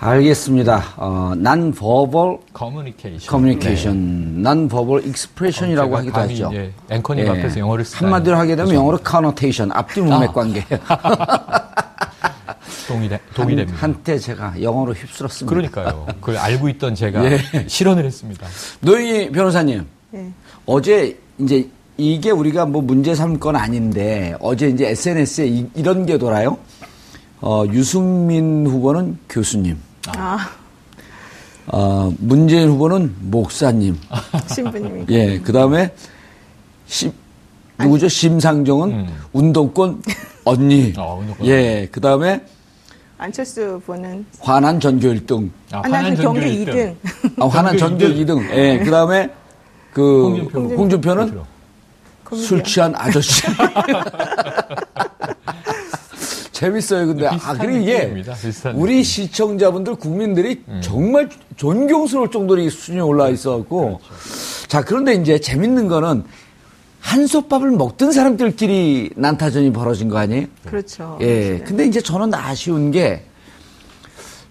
알겠습니다. 0.00 0.94
어, 0.96 1.32
non 1.36 1.72
verbal 1.72 2.38
커뮤니케이션. 2.52 3.20
communication, 3.28 4.36
non 4.38 4.68
verbal 4.68 5.04
expression이라고 5.04 5.88
제가 5.88 5.98
하기도 5.98 6.20
하죠. 6.20 6.48
이제 6.52 6.72
앵커님 6.90 7.28
앞에서 7.28 7.58
영어를. 7.60 7.84
한마디로 7.94 8.36
하게 8.36 8.54
되면. 8.56 8.74
영어로 8.74 8.98
connotation, 9.06 9.72
앞뒤 9.72 10.00
문맥 10.00 10.30
아. 10.30 10.32
관계. 10.32 10.64
동의돼, 12.86 13.18
동의됩니다. 13.34 13.78
한 13.82 13.94
때 14.02 14.18
제가 14.18 14.54
영어로 14.62 14.94
휩쓸었습니다. 14.94 15.54
그러니까요. 15.54 16.06
그걸 16.20 16.36
알고 16.38 16.68
있던 16.70 16.94
제가 16.94 17.24
예. 17.30 17.38
실언을 17.66 18.04
했습니다. 18.04 18.46
노영희 18.80 19.30
변호사님, 19.32 19.84
네. 20.12 20.30
어제 20.64 21.18
이제 21.38 21.68
이게 21.98 22.30
우리가 22.30 22.64
뭐 22.66 22.80
문제 22.80 23.14
삼을 23.14 23.40
건 23.40 23.56
아닌데 23.56 24.34
어제 24.40 24.68
이제 24.68 24.88
SNS에 24.88 25.46
이, 25.48 25.66
이런 25.74 26.06
게 26.06 26.16
돌아요. 26.16 26.56
어, 27.40 27.64
유승민 27.70 28.66
후보는 28.66 29.18
교수님, 29.28 29.76
아, 30.16 30.50
어, 31.66 32.12
문재인 32.18 32.68
후보는 32.70 33.14
목사님, 33.20 33.98
신부님이. 34.48 35.04
예, 35.10 35.38
그 35.40 35.52
다음에 35.52 35.92
심, 36.86 37.12
누구죠? 37.78 38.08
심상정은 38.08 39.06
운동권 39.32 40.02
언니, 40.44 40.92
어, 40.96 41.18
운동권 41.20 41.46
예, 41.46 41.88
그 41.92 42.00
다음에 42.00 42.42
안철수 43.18 43.62
후보는 43.84 44.24
화난 44.40 44.80
전교 44.80 45.08
1등, 45.08 45.50
아, 45.72 45.80
하나는 45.82 46.14
경기 46.16 46.64
2등. 46.64 46.94
아, 47.40 47.46
화난 47.46 47.76
전교 47.76 48.06
2등, 48.06 48.50
예, 48.56 48.78
그 48.78 48.90
다음에 48.90 49.28
그 49.92 50.36
홍준표. 50.48 50.76
홍준표는 50.76 51.40
술 52.36 52.62
취한 52.62 52.94
아저씨. 52.96 53.42
재밌어요, 56.58 57.06
근데. 57.06 57.26
아, 57.28 57.54
그리고 57.56 57.78
이게 57.78 58.12
우리 58.74 59.04
시청자분들, 59.04 59.94
국민들이 59.94 60.60
정말 60.80 61.28
존경스러울 61.56 62.32
정도로 62.32 62.60
이 62.60 62.68
수준이 62.68 63.00
올라와 63.00 63.30
있어 63.30 63.58
갖고. 63.58 64.00
자, 64.66 64.82
그런데 64.82 65.14
이제 65.14 65.38
재밌는 65.38 65.86
거는 65.86 66.24
한솥밥을 67.00 67.70
먹던 67.70 68.10
사람들끼리 68.10 69.10
난타전이 69.14 69.72
벌어진 69.72 70.08
거 70.08 70.18
아니에요? 70.18 70.46
그렇죠. 70.66 71.16
예. 71.20 71.58
근데 71.58 71.86
이제 71.86 72.00
저는 72.00 72.34
아쉬운 72.34 72.90
게 72.90 73.22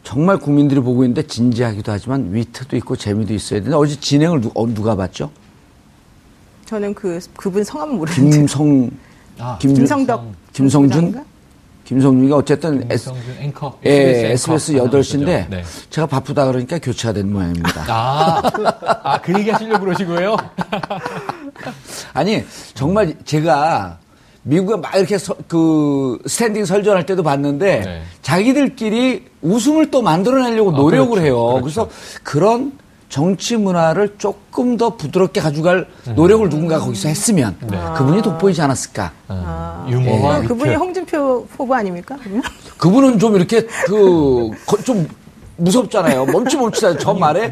정말 0.03 0.37
국민들이 0.37 0.79
보고 0.79 1.03
있는데 1.03 1.23
진지하기도 1.23 1.91
하지만 1.91 2.33
위트도 2.33 2.77
있고 2.77 2.95
재미도 2.95 3.33
있어야 3.33 3.59
되는데 3.59 3.75
어제 3.75 3.99
진행을 3.99 4.39
누, 4.39 4.51
어, 4.55 4.65
누가 4.65 4.95
봤죠? 4.95 5.29
저는 6.65 6.93
그 6.93 7.19
그분 7.35 7.65
성함 7.65 7.97
모르는데. 7.97 8.37
김성 8.37 8.89
아, 9.37 9.57
김, 9.59 9.73
김성덕 9.73 10.31
김성준? 10.53 11.25
김성준이가 11.87 12.35
어쨌든 12.35 12.85
S, 12.91 13.05
김성준 13.13 13.35
앵커 13.43 13.79
예, 13.85 13.89
SBS 13.89 14.33
SBS 14.51 14.71
앵커 14.73 14.89
8시인데 14.89 15.25
하는 15.25 15.49
거죠. 15.49 15.55
네. 15.55 15.63
제가 15.89 16.07
바쁘다 16.07 16.45
그러니까 16.47 16.79
교체가 16.79 17.13
된 17.13 17.31
모양입니다. 17.31 17.85
아, 17.87 18.41
아, 19.03 19.21
그 19.21 19.33
얘기 19.39 19.49
하시려고 19.49 19.85
그러시고요. 19.85 20.35
아니 22.13 22.43
정말 22.73 23.15
제가 23.23 23.99
미국에 24.43 24.75
막 24.81 24.95
이렇게 24.95 25.17
서- 25.17 25.35
그 25.47 26.19
standing 26.25 26.65
설전할 26.65 27.05
때도 27.05 27.23
봤는데 27.23 27.79
네. 27.79 28.01
자기들끼리 28.21 29.23
웃음을 29.41 29.89
또 29.89 30.01
만들어내려고 30.01 30.73
아, 30.73 30.77
노력을 30.77 31.09
그렇죠. 31.21 31.25
해요. 31.25 31.45
그렇죠. 31.61 31.61
그래서 31.63 31.89
그런 32.23 32.73
정치 33.09 33.55
문화를 33.55 34.15
조금 34.17 34.75
더 34.75 34.97
부드럽게 34.97 35.39
가져갈 35.39 35.87
노력을 36.15 36.49
누군가 36.49 36.77
거기서 36.79 37.07
했으면 37.07 37.55
음. 37.63 37.67
네. 37.71 37.79
그분이 37.95 38.21
돋보이지 38.21 38.61
않았을까. 38.61 39.11
어, 39.29 39.85
유머와 39.89 40.41
그- 40.41 40.47
그분이 40.49 40.71
위트. 40.71 40.79
홍준표 40.79 41.47
후보 41.57 41.73
아닙니까? 41.73 42.17
그러면? 42.21 42.41
그분은 42.77 43.17
좀 43.19 43.35
이렇게 43.35 43.61
그 43.85 44.49
좀 44.83 45.07
무섭잖아요. 45.59 46.25
멈칫멈칫하죠. 46.25 46.99
저 46.99 47.13
말에 47.15 47.51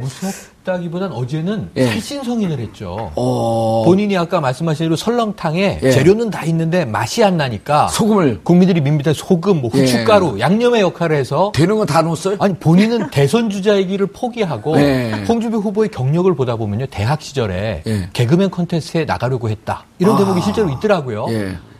무섭다기보단 0.69 1.11
어제는 1.13 1.69
예. 1.77 1.85
살신성인을 1.85 2.59
했죠. 2.59 3.11
어, 3.15 3.83
본인이 3.85 4.17
아까 4.17 4.41
말씀하신 4.41 4.87
대로 4.87 4.95
설렁탕에 4.95 5.79
예. 5.81 5.91
재료는 5.91 6.31
다 6.31 6.43
있는데 6.45 6.83
맛이 6.83 7.23
안 7.23 7.37
나니까 7.37 7.87
소금을 7.87 8.41
국민들이 8.43 8.81
밋밋한 8.81 9.13
소금, 9.13 9.61
뭐 9.61 9.69
후춧가루, 9.69 10.39
양념의 10.39 10.81
역할을 10.81 11.15
해서 11.15 11.51
되는 11.53 11.77
건 11.77 11.85
다 11.85 12.01
넣었어요? 12.01 12.37
아니 12.39 12.55
본인은 12.55 13.09
대선 13.13 13.47
주자이기를 13.51 14.07
포기하고 14.07 14.75
네. 14.75 15.23
홍준표 15.27 15.59
후보의 15.59 15.89
경력을 15.89 16.33
보다 16.35 16.55
보면요 16.55 16.87
대학 16.89 17.21
시절에 17.21 17.83
예. 17.85 18.09
개그맨 18.11 18.49
콘테스트에 18.49 19.05
나가려고 19.05 19.49
했다 19.49 19.85
이런 19.99 20.15
아. 20.15 20.17
대목이 20.17 20.41
실제로 20.41 20.69
있더라고요. 20.71 21.27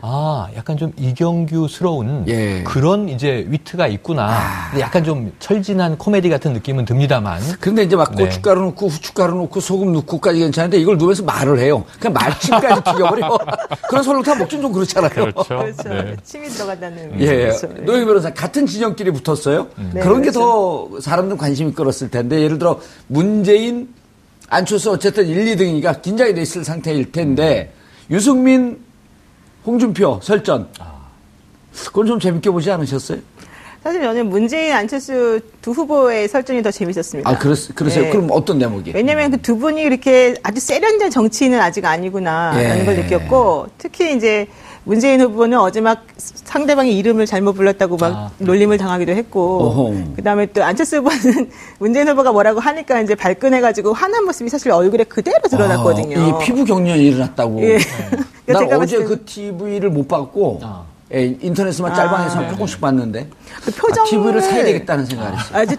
예. 0.06 0.08
아 0.08 0.48
약간 0.56 0.76
좀 0.76 0.92
이경규스러운 0.96 2.24
예. 2.28 2.62
그런 2.62 3.08
이제 3.08 3.44
위트가 3.48 3.88
있구나. 3.88 4.38
근데 4.70 4.82
약간 4.82 5.02
좀 5.02 5.32
철진한 5.40 5.98
코미디 5.98 6.28
같은 6.28 6.52
느낌은 6.52 6.84
듭니다만. 6.84 7.40
근데 7.60 7.82
이제 7.82 7.96
막 7.96 8.14
네. 8.14 8.24
고춧가루 8.24 8.60
넣고 8.66 8.86
후춧가루 8.88 9.36
넣고 9.42 9.60
소금 9.60 9.92
넣고까지 9.92 10.38
괜찮은데 10.38 10.78
이걸 10.78 10.96
넣으면서 10.96 11.24
말을 11.24 11.58
해요. 11.58 11.84
그냥 11.98 12.14
말침까지 12.14 12.82
튀겨버려. 12.92 13.38
그런 13.88 14.02
설렁탕 14.04 14.38
먹긴 14.38 14.62
좀 14.62 14.72
그렇잖아요. 14.72 15.10
그렇죠. 15.10 15.64
네. 15.88 16.16
침이 16.22 16.48
들어간다는. 16.48 17.20
예, 17.20 17.26
그렇죠. 17.26 17.66
노영희 17.66 18.04
변호사 18.06 18.32
같은 18.32 18.66
진영끼리 18.66 19.10
붙었어요. 19.10 19.66
네, 19.92 20.00
그런 20.00 20.22
게 20.22 20.30
그렇죠. 20.30 20.90
더 20.92 21.00
사람들 21.00 21.36
관심이 21.36 21.72
끌었을 21.72 22.10
텐데 22.10 22.42
예를 22.42 22.58
들어 22.58 22.78
문재인 23.08 23.88
안철수 24.48 24.92
어쨌든 24.92 25.26
1, 25.26 25.56
2등이니까 25.56 26.00
긴장이 26.00 26.32
돼 26.34 26.42
있을 26.42 26.64
상태일 26.64 27.10
텐데 27.10 27.72
유승민 28.10 28.85
홍준표 29.66 30.20
설전 30.22 30.68
그건 31.72 32.06
좀 32.06 32.20
재밌게 32.20 32.48
보지 32.50 32.70
않으셨어요? 32.70 33.18
사실 33.82 34.02
저는 34.02 34.28
문재인, 34.30 34.72
안철수 34.72 35.38
두 35.62 35.70
후보의 35.70 36.26
설전이 36.28 36.60
더 36.62 36.70
재밌었습니다. 36.72 37.28
아 37.30 37.38
그렇, 37.38 37.54
그러세요? 37.74 38.06
예. 38.06 38.10
그럼 38.10 38.28
어떤 38.32 38.58
대목이? 38.58 38.92
왜냐면 38.94 39.30
그 39.30 39.36
두 39.38 39.58
분이 39.58 39.80
이렇게 39.82 40.34
아주 40.42 40.58
세련된 40.60 41.10
정치인은 41.10 41.60
아직 41.60 41.84
아니구나라는 41.84 42.80
예. 42.80 42.84
걸 42.84 42.96
느꼈고 42.96 43.68
특히 43.78 44.16
이제 44.16 44.48
문재인 44.86 45.20
후보는 45.20 45.58
어제 45.58 45.80
막 45.80 46.06
상대방의 46.16 46.96
이름을 46.96 47.26
잘못 47.26 47.54
불렀다고 47.54 47.96
막 47.96 48.12
아, 48.14 48.30
놀림을 48.38 48.78
당하기도 48.78 49.12
했고 49.12 49.64
어허. 49.64 50.14
그다음에 50.14 50.46
또 50.46 50.62
안철수 50.62 50.98
후보는 50.98 51.50
문재인 51.80 52.08
후보가 52.08 52.30
뭐라고 52.30 52.60
하니까 52.60 53.00
이제 53.00 53.16
발끈해가지고 53.16 53.92
화난 53.92 54.24
모습이 54.24 54.48
사실 54.48 54.70
얼굴에 54.70 55.02
그대로 55.04 55.40
드러났거든요. 55.50 56.18
아, 56.18 56.40
이 56.40 56.44
피부 56.44 56.64
경련이 56.64 57.04
일어났다고. 57.04 57.60
예. 57.62 57.78
난 58.46 58.58
제가 58.60 58.76
어제 58.78 58.78
봤을 58.78 58.98
때그 59.00 59.24
TV를 59.24 59.90
못 59.90 60.06
봤고 60.06 60.60
아. 60.62 60.84
예, 61.14 61.36
인터넷에만 61.40 61.94
짤방에서 61.94 62.40
아. 62.40 62.50
조금씩 62.50 62.80
봤는데 62.80 63.28
그 63.64 63.70
표정을 63.70 64.00
아, 64.08 64.10
TV를 64.10 64.42
사야 64.42 64.64
되겠다는 64.64 65.06
생각을 65.06 65.38
했어요. 65.38 65.58
아, 65.58 65.62
이제 65.62 65.76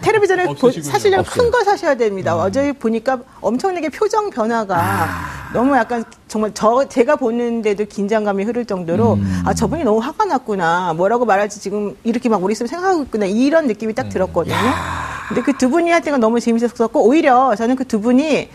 없으시군요. 0.48 0.92
사실은. 0.92 1.24
큰 1.24 1.52
거 1.52 1.64
사셔야 1.66 1.96
됩니다. 1.96 2.36
어제 2.38 2.72
보니까 2.72 3.20
엄청나게 3.42 3.90
표정 3.90 4.30
변화가 4.30 4.78
아. 4.78 5.52
너무 5.54 5.76
약간 5.76 6.06
정말 6.30 6.52
저 6.54 6.88
제가 6.88 7.18
보는데도 7.18 7.86
긴장감이 7.86 8.44
흐를 8.46 8.64
정도로 8.66 9.14
음. 9.16 9.42
아 9.46 9.54
저분이 9.54 9.84
너무 9.84 10.00
화가 10.00 10.24
났구나. 10.26 10.94
뭐라고 10.94 11.26
말할지 11.26 11.60
지금 11.60 11.96
이렇게 12.06 12.30
막 12.30 12.40
머릿속에 12.40 12.68
생각하고 12.70 13.04
있구나. 13.04 13.26
이런 13.26 13.68
느낌이 13.68 13.92
음. 13.92 13.96
딱 13.96 14.08
들었거든요. 14.10 14.56
근데 15.28 15.42
그 15.42 15.52
두 15.58 15.70
분이 15.70 15.92
할 15.92 16.02
때가 16.02 16.18
너무 16.18 16.40
재밌었었고 16.40 17.06
오히려 17.06 17.54
저는 17.56 17.76
그 17.76 17.84
두 17.84 18.00
분이 18.00 18.50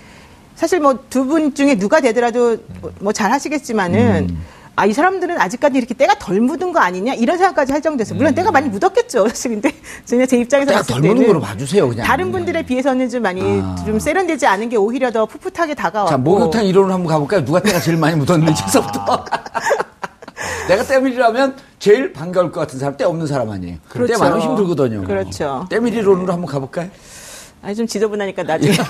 사실 0.55 0.81
뭐 0.81 0.95
두 1.11 1.25
분 1.25 1.55
중에 1.55 1.77
누가 1.77 2.01
되더라도 2.01 2.57
뭐 3.01 3.13
잘 3.13 3.31
하시겠지만은 3.33 4.29
음. 4.31 4.43
아, 4.75 4.87
이 4.87 4.93
사람들은 4.93 5.39
아직까지 5.39 5.77
이렇게 5.77 5.93
때가 5.93 6.15
덜 6.19 6.41
묻은 6.41 6.73
거 6.73 6.81
아니냐? 6.81 7.15
이런 7.15 7.37
생각까지 7.37 7.73
할 7.73 7.83
정도였어요. 7.83 8.17
물론 8.17 8.35
때가 8.35 8.51
많이 8.51 8.69
묻었겠죠. 8.69 9.29
사실 9.35 9.51
근데 9.53 9.71
저는 10.07 10.27
제 10.27 10.39
입장에서 10.39 10.67
음. 10.67 10.73
때가 10.73 10.79
봤을 10.79 10.93
덜 10.95 11.03
때는 11.03 11.17
묻은 11.17 11.29
거로 11.29 11.41
봐주세요, 11.41 11.89
그냥. 11.89 12.07
다른 12.07 12.33
분들에 12.33 12.63
비해서는 12.65 13.09
좀 13.11 13.23
많이 13.23 13.61
아. 13.63 13.77
좀 13.85 13.99
세련되지 13.99 14.47
않은 14.47 14.71
게 14.71 14.77
오히려 14.77 15.11
더 15.11 15.27
풋풋하게 15.27 15.75
다가왔고. 15.75 16.11
자, 16.11 16.17
목욕탕 16.17 16.65
이론을 16.65 16.93
한번 16.93 17.07
가볼까요? 17.09 17.45
누가 17.45 17.61
때가 17.61 17.81
제일 17.81 17.99
많이 17.99 18.17
묻었는지서부터. 18.17 19.25
내가 20.69 20.85
때밀이라면 20.85 21.57
제일 21.79 22.13
반가울 22.13 22.51
것 22.51 22.61
같은 22.61 22.79
사람, 22.79 22.97
때 22.97 23.05
없는 23.05 23.27
사람 23.27 23.51
아니에요. 23.51 23.77
때 23.77 23.81
그렇죠. 23.89 24.19
많으면 24.19 24.41
힘들거든요. 24.41 25.05
그렇죠. 25.05 25.67
때밀 25.69 25.95
이론으로 25.95 26.33
한번 26.33 26.51
가볼까요? 26.51 26.89
아니 27.61 27.75
좀 27.75 27.87
지저분하니까 27.87 28.43
나중에. 28.45 28.73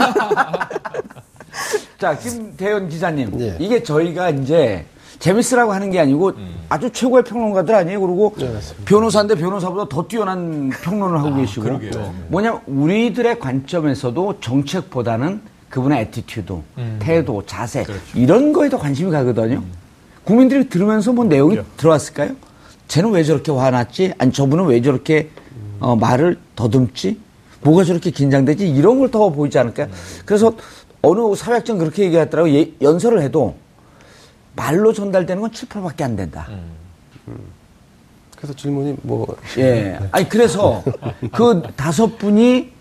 자, 1.98 2.16
김대현 2.18 2.88
기자님. 2.88 3.40
예. 3.40 3.56
이게 3.58 3.82
저희가 3.82 4.30
이제 4.30 4.86
재밌으라고 5.32 5.72
하는 5.72 5.90
게 5.90 6.00
아니고 6.00 6.32
아주 6.68 6.90
최고의 6.90 7.22
평론가들 7.22 7.72
아니에요. 7.74 8.00
그리고 8.00 8.34
변호사인데 8.84 9.36
변호사보다 9.36 9.88
더 9.88 10.06
뛰어난 10.08 10.68
평론을 10.70 11.16
하고 11.18 11.36
계시고. 11.36 11.62
그러게요. 11.62 11.90
뭐냐면 12.28 12.60
우리들의 12.66 13.38
관점에서도 13.38 14.40
정책보다는 14.40 15.40
그분의 15.70 16.00
attitude, 16.02 16.54
태도, 16.98 17.42
자세 17.46 17.84
이런 18.14 18.52
거에 18.52 18.68
더 18.68 18.78
관심이 18.78 19.10
가거든요. 19.12 19.62
국민들이 20.24 20.68
들으면서 20.68 21.12
뭐 21.12 21.24
내용이 21.24 21.58
들어왔을까요? 21.76 22.32
쟤는 22.88 23.10
왜 23.12 23.22
저렇게 23.22 23.52
화났지? 23.52 24.12
아니 24.18 24.32
저분은 24.32 24.66
왜 24.66 24.82
저렇게 24.82 25.30
어, 25.78 25.94
말을 25.96 26.38
더듬지? 26.56 27.18
뭐가 27.62 27.84
저렇게 27.84 28.10
긴장되지? 28.10 28.68
이런 28.68 28.98
걸 28.98 29.08
더 29.10 29.30
보이지 29.30 29.56
않을까요? 29.58 29.86
그래서 30.26 30.52
어느 31.00 31.34
사회학자는 31.36 31.78
그렇게 31.80 32.04
얘기하더라고요. 32.04 32.54
예- 32.54 32.72
연설을 32.82 33.22
해도 33.22 33.54
말로 34.54 34.92
전달되는 34.92 35.40
건 35.40 35.52
7, 35.52 35.68
8밖에 35.68 36.02
안 36.02 36.16
된다. 36.16 36.48
그래서 38.36 38.54
질문이 38.54 38.96
뭐 39.02 39.36
예. 39.58 39.98
아니, 40.10 40.28
그래서 40.28 40.82
그 41.32 41.62
다섯 41.76 42.18
분이 42.18 42.72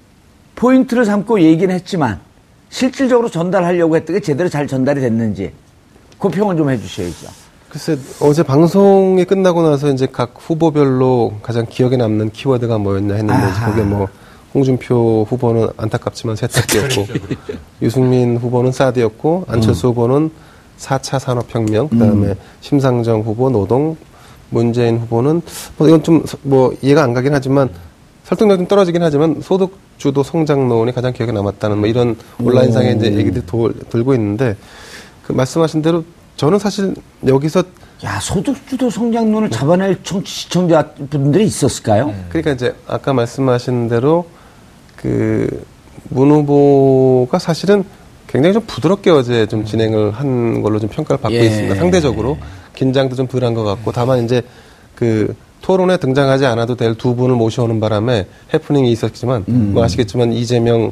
포인트를 0.55 1.05
삼고 1.05 1.41
얘기는 1.41 1.73
했지만 1.73 2.19
실질적으로 2.69 3.29
전달하려고 3.29 3.95
했던 3.95 4.15
게 4.15 4.21
제대로 4.21 4.49
잘 4.49 4.67
전달이 4.67 5.01
됐는지 5.01 5.53
그 6.17 6.29
평을 6.29 6.57
좀 6.57 6.69
해주셔야죠. 6.69 7.27
글쎄 7.69 7.97
어제 8.21 8.43
방송이 8.43 9.23
끝나고 9.23 9.61
나서 9.61 9.89
이제 9.91 10.05
각 10.05 10.33
후보별로 10.37 11.35
가장 11.41 11.65
기억에 11.69 11.95
남는 11.95 12.31
키워드가 12.31 12.77
뭐였냐 12.77 13.15
했는데. 13.15 13.43
거기에 13.65 13.83
뭐 13.83 14.07
홍준표 14.53 15.25
후보는 15.29 15.69
안타깝지만 15.77 16.35
세탁기였고 16.35 17.07
유승민 17.81 18.35
후보는 18.35 18.73
사드였고 18.73 19.45
안철수 19.47 19.87
후보는 19.87 20.31
4차 20.81 21.19
산업혁명, 21.19 21.89
그 21.89 21.97
다음에 21.97 22.35
심상정 22.61 23.21
후보, 23.21 23.49
노동, 23.49 23.95
문재인 24.49 24.97
후보는 24.97 25.41
뭐 25.77 25.87
이건 25.87 26.03
좀 26.03 26.23
뭐 26.43 26.73
이해가 26.81 27.03
안 27.03 27.13
가긴 27.13 27.33
하지만 27.33 27.69
설득력이 28.23 28.59
좀 28.59 28.67
떨어지긴 28.67 29.01
하지만 29.03 29.39
소득 29.41 29.77
주도 29.97 30.23
성장론이 30.23 30.93
가장 30.93 31.13
기억에 31.13 31.31
남았다는 31.31 31.77
뭐 31.77 31.87
이런 31.87 32.15
온라인상에 32.41 32.91
이제 32.93 33.13
얘기들이 33.13 33.45
돌, 33.45 33.73
돌고 33.89 34.13
있는데 34.15 34.55
그 35.25 35.31
말씀하신 35.31 35.81
대로 35.81 36.03
저는 36.37 36.59
사실 36.59 36.95
여기서 37.25 37.63
야 38.03 38.19
소득주도 38.19 38.89
성장론을 38.89 39.51
잡아낼 39.51 40.01
청취 40.03 40.33
시청자분들이 40.33 41.45
있었을까요? 41.45 42.13
그러니까 42.29 42.51
이제 42.51 42.73
아까 42.87 43.13
말씀하신 43.13 43.87
대로 43.89 44.25
그 44.95 45.47
문 46.09 46.29
후보가 46.31 47.39
사실은 47.39 47.83
굉장히 48.31 48.53
좀 48.53 48.63
부드럽게 48.65 49.09
어제 49.11 49.45
좀 49.45 49.65
진행을 49.65 50.11
한 50.11 50.61
걸로 50.61 50.79
좀 50.79 50.89
평가를 50.89 51.21
받고 51.21 51.35
예. 51.37 51.45
있습니다. 51.45 51.75
상대적으로 51.75 52.37
긴장도 52.75 53.15
좀 53.15 53.27
덜한 53.27 53.53
것 53.53 53.63
같고 53.63 53.91
다만 53.91 54.23
이제 54.23 54.41
그 54.95 55.35
토론에 55.61 55.97
등장하지 55.97 56.45
않아도 56.45 56.75
될 56.75 56.95
두 56.95 57.15
분을 57.15 57.35
모셔오는 57.35 57.79
바람에 57.79 58.25
해프닝이 58.53 58.91
있었지만 58.91 59.45
음. 59.49 59.71
뭐 59.73 59.83
아시겠지만 59.83 60.31
이재명 60.33 60.91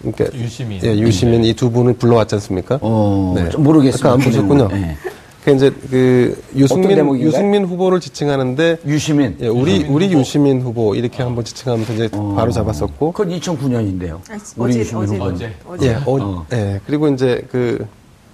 그러니까 0.00 0.26
유시민. 0.38 0.80
예, 0.84 0.96
유시민 0.96 1.44
이두 1.44 1.70
분을 1.72 1.94
불러왔지 1.94 2.36
않습니까? 2.36 2.78
어, 2.80 3.34
네. 3.36 3.48
좀 3.50 3.64
모르겠습니다. 3.64 4.08
아까 4.08 4.14
안 4.14 4.20
보셨군요. 4.20 4.68
네. 4.68 4.96
그 5.44 5.52
이제 5.52 5.70
그 5.90 6.42
유승민? 6.54 6.90
유승민 7.20 7.64
후보를 7.64 8.00
지칭하는데 8.00 8.78
유시민 8.86 9.36
예, 9.40 9.46
우리 9.48 9.84
우리 9.88 10.12
유시민 10.12 10.60
후보 10.60 10.94
이렇게 10.94 11.22
한번 11.22 11.44
지칭하면서 11.44 11.92
이제 11.94 12.08
바로 12.36 12.50
잡았었고 12.50 13.12
그건 13.12 13.38
2009년인데요. 13.38 14.14
아, 14.30 14.38
우리 14.56 14.72
어제, 14.72 14.80
유시민 14.80 15.04
어제. 15.04 15.18
어제. 15.20 15.54
어제. 15.68 15.86
예, 15.88 15.98
어, 16.04 16.46
예. 16.52 16.80
그리고 16.86 17.08
이제 17.08 17.42
그 17.50 17.86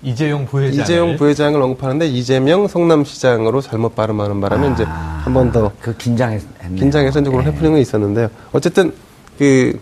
이재용 0.02 0.44
부회장. 0.46 0.82
이재용 0.82 1.16
부회장을 1.16 1.60
언급하는데 1.60 2.06
이재명 2.08 2.66
성남시장으로 2.68 3.60
잘못 3.60 3.94
발음하는 3.94 4.40
바람에 4.40 4.72
이제 4.72 4.84
한 4.84 5.32
번 5.32 5.52
더 5.52 5.70
그 5.80 5.96
긴장했네요. 5.96 6.76
긴장해서 6.76 7.20
이제 7.20 7.30
그런 7.30 7.46
예. 7.46 7.50
해프닝은 7.50 7.80
있었는데요. 7.80 8.28
어쨌든 8.52 8.92
그 9.38 9.78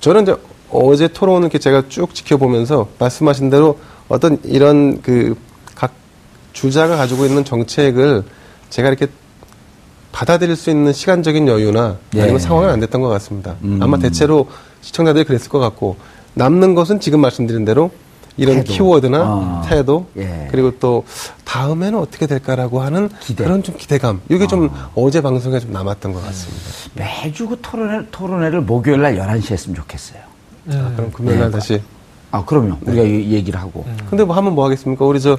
저는 0.00 0.22
이제 0.22 0.34
어제 0.70 1.08
토론을 1.08 1.42
이렇게 1.44 1.58
제가 1.58 1.84
쭉 1.88 2.14
지켜보면서 2.14 2.88
말씀하신 2.98 3.48
대로 3.50 3.78
어떤 4.08 4.38
이런 4.44 5.00
그각 5.02 5.36
주자가 6.58 6.96
가지고 6.96 7.24
있는 7.24 7.44
정책을 7.44 8.24
제가 8.68 8.88
이렇게 8.88 9.06
받아들일 10.10 10.56
수 10.56 10.70
있는 10.70 10.92
시간적인 10.92 11.46
여유나 11.46 11.98
예. 12.16 12.22
아니면 12.22 12.40
상황은 12.40 12.68
안 12.70 12.80
됐던 12.80 13.00
것 13.00 13.08
같습니다. 13.10 13.54
음. 13.62 13.78
아마 13.80 13.96
대체로 13.98 14.48
시청자들이 14.80 15.24
그랬을 15.24 15.48
것 15.50 15.60
같고 15.60 15.96
남는 16.34 16.74
것은 16.74 16.98
지금 16.98 17.20
말씀드린 17.20 17.64
대로 17.64 17.92
이런 18.36 18.56
태도. 18.56 18.72
키워드나 18.72 19.18
아. 19.20 19.66
태도 19.68 20.08
예. 20.16 20.48
그리고 20.50 20.72
또 20.80 21.04
다음에는 21.44 21.96
어떻게 21.96 22.26
될까라고 22.26 22.80
하는 22.80 23.08
기대. 23.20 23.44
그런 23.44 23.62
좀 23.62 23.76
기대감 23.76 24.20
이게 24.28 24.48
좀 24.48 24.68
어제 24.96 25.20
방송에 25.20 25.60
좀 25.60 25.72
남았던 25.72 26.12
것 26.12 26.24
같습니다. 26.24 26.64
매주 26.94 27.48
그 27.48 27.58
토론회, 27.62 28.06
토론회를 28.10 28.62
목요일 28.62 29.02
날 29.02 29.16
11시에 29.16 29.52
했으면 29.52 29.76
좋겠어요. 29.76 30.20
자, 30.72 30.92
그럼 30.96 31.12
금요일 31.12 31.38
날 31.38 31.50
네. 31.50 31.58
다시. 31.58 31.80
아, 32.32 32.44
그럼요. 32.44 32.78
우리가 32.84 33.02
이 33.04 33.30
얘기를 33.32 33.58
하고. 33.60 33.86
근데 34.10 34.24
뭐 34.24 34.34
하면 34.36 34.54
뭐 34.54 34.64
하겠습니까? 34.64 35.04
우리 35.04 35.20
저 35.20 35.38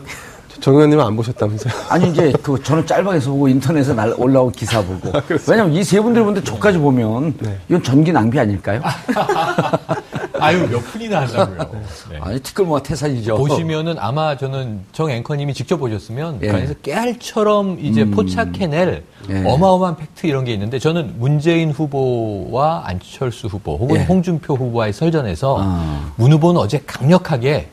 정 0.59 0.75
의원님은 0.75 1.03
안 1.05 1.15
보셨다면서요? 1.15 1.73
아니, 1.89 2.09
이제 2.09 2.33
그 2.41 2.61
저는 2.63 2.85
짤방에서 2.85 3.29
보고 3.31 3.47
인터넷에 3.47 3.93
날 3.93 4.13
올라온 4.17 4.51
기사 4.51 4.81
보고. 4.81 5.11
왜냐면 5.47 5.73
이 5.73 5.83
세 5.83 5.99
분들 6.01 6.23
보는데 6.23 6.43
저까지 6.43 6.77
보면 6.77 7.35
이건 7.69 7.83
전기 7.83 8.11
낭비 8.11 8.39
아닐까요? 8.39 8.81
아유, 10.41 10.67
몇 10.69 10.79
푼이나 10.91 11.21
한다고요. 11.21 11.81
네. 12.11 12.17
아니, 12.21 12.39
티끌모아 12.39 12.81
태산이죠. 12.81 13.35
보시면은 13.37 13.95
아마 13.99 14.37
저는 14.37 14.81
정 14.93 15.09
앵커님이 15.09 15.53
직접 15.53 15.77
보셨으면 15.77 16.39
예. 16.41 16.47
그 16.47 16.55
안에서 16.55 16.73
깨알처럼 16.81 17.77
이제 17.81 18.03
음. 18.03 18.11
포착해낼 18.11 19.03
예. 19.29 19.43
어마어마한 19.45 19.97
팩트 19.97 20.27
이런 20.27 20.45
게 20.45 20.53
있는데 20.53 20.79
저는 20.79 21.15
문재인 21.17 21.71
후보와 21.71 22.83
안철수 22.85 23.47
후보 23.47 23.75
혹은 23.75 23.97
예. 23.97 24.03
홍준표 24.05 24.55
후보와의 24.55 24.93
설전에서 24.93 25.57
아. 25.59 26.13
문 26.15 26.31
후보는 26.31 26.61
어제 26.61 26.81
강력하게 26.85 27.67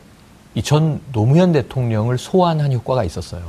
이 0.57 0.63
전 0.63 1.01
노무현 1.13 1.53
대통령을 1.53 2.17
소환한 2.19 2.73
효과가 2.73 3.05
있었어요. 3.05 3.43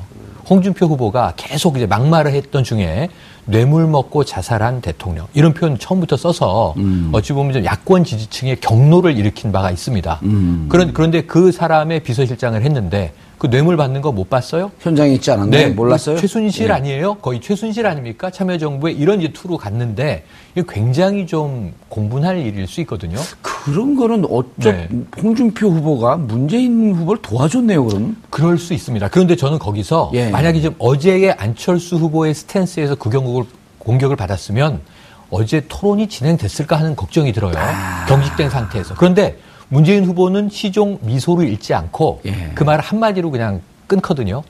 홍준표 0.49 0.85
후보가 0.87 1.33
계속 1.37 1.77
이제 1.77 1.85
막말을 1.85 2.33
했던 2.33 2.63
중에 2.63 3.09
뇌물 3.45 3.87
먹고 3.87 4.25
자살한 4.25 4.81
대통령 4.81 5.25
이런 5.33 5.53
표현 5.53 5.79
처음부터 5.79 6.17
써서 6.17 6.73
음. 6.77 7.09
어찌 7.13 7.31
보면 7.31 7.53
좀 7.53 7.65
야권 7.65 8.03
지지층의 8.03 8.59
경로를 8.59 9.17
일으킨 9.17 9.53
바가 9.53 9.71
있습니다. 9.71 10.19
음. 10.23 10.67
그런 10.69 10.93
그런데 10.93 11.21
그 11.21 11.51
사람의 11.53 12.01
비서실장을 12.03 12.61
했는데 12.61 13.13
그 13.37 13.49
뇌물 13.49 13.77
받는 13.77 14.01
거 14.01 14.11
못 14.11 14.29
봤어요? 14.31 14.71
현장에 14.79 15.11
있지 15.13 15.29
않았나요? 15.29 15.73
몰랐어요? 15.73 16.17
최순실 16.17 16.67
예. 16.67 16.71
아니에요? 16.71 17.15
거의 17.15 17.39
최순실 17.39 17.85
아닙니까? 17.85 18.31
참여정부에 18.31 18.93
이런 18.93 19.21
이제 19.21 19.31
투로 19.31 19.57
갔는데 19.57 20.23
이게 20.55 20.65
굉장히 20.67 21.27
좀 21.27 21.73
공분할 21.89 22.39
일일 22.39 22.67
수 22.67 22.81
있거든요. 22.81 23.17
그런 23.43 23.95
거는 23.95 24.25
어쩌 24.31 24.71
네. 24.71 24.89
홍준표 25.21 25.69
후보가 25.69 26.15
문재인 26.17 26.95
후보를 26.95 27.21
도와줬네요, 27.21 27.85
그럼. 27.85 28.15
그럴 28.31 28.57
수 28.57 28.73
있습니다. 28.73 29.09
그런데 29.09 29.35
저는 29.35 29.59
거기서 29.59 30.11
예. 30.15 30.29
만약에 30.31 30.59
지금 30.61 30.75
어제의 30.79 31.33
안철수 31.33 31.97
후보의 31.97 32.33
스탠스에서 32.33 32.95
그 32.95 33.09
경국을 33.11 33.43
공격을 33.77 34.15
받았으면 34.15 34.81
어제 35.29 35.61
토론이 35.67 36.07
진행됐을까 36.07 36.77
하는 36.79 36.95
걱정이 36.95 37.33
들어요. 37.33 37.53
아. 37.57 38.05
경직된 38.07 38.49
상태에서. 38.49 38.95
그런데 38.95 39.37
문재인 39.69 40.05
후보는 40.05 40.49
시종 40.49 40.97
미소를 41.01 41.47
잃지 41.47 41.73
않고 41.73 42.21
예. 42.25 42.51
그 42.55 42.63
말을 42.63 42.83
한마디로 42.83 43.31
그냥 43.31 43.61
끊거든요. 43.87 44.43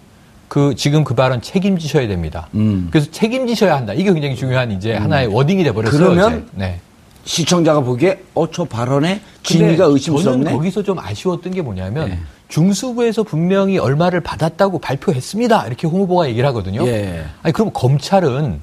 그 0.47 0.75
지금 0.75 1.03
그 1.03 1.13
발언 1.13 1.41
책임지셔야 1.41 2.07
됩니다. 2.07 2.47
음. 2.55 2.87
그래서 2.91 3.09
책임지셔야 3.11 3.75
한다. 3.75 3.93
이게 3.93 4.13
굉장히 4.13 4.35
중요한 4.35 4.71
이제 4.71 4.93
하나의 4.93 5.27
워딩이 5.27 5.63
돼 5.63 5.71
버렸어요. 5.71 5.99
그러면 5.99 6.47
네. 6.53 6.79
시청자가 7.25 7.81
보기에 7.81 8.21
어, 8.35 8.49
저 8.49 8.63
발언에 8.63 9.19
진위가 9.43 9.77
저는 9.83 9.93
의심스럽네. 9.93 10.51
거기서 10.51 10.83
좀 10.83 10.97
아쉬웠던 10.99 11.51
게 11.53 11.61
뭐냐면 11.61 12.09
예. 12.09 12.19
중수부에서 12.47 13.23
분명히 13.23 13.77
얼마를 13.77 14.21
받았다고 14.21 14.79
발표했습니다. 14.79 15.67
이렇게 15.67 15.87
홍 15.87 16.01
후보가 16.01 16.29
얘기를 16.29 16.47
하거든요. 16.49 16.87
예. 16.87 17.25
아니 17.43 17.51
그럼 17.53 17.71
검찰은 17.73 18.61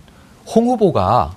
홍 0.54 0.66
후보가 0.68 1.34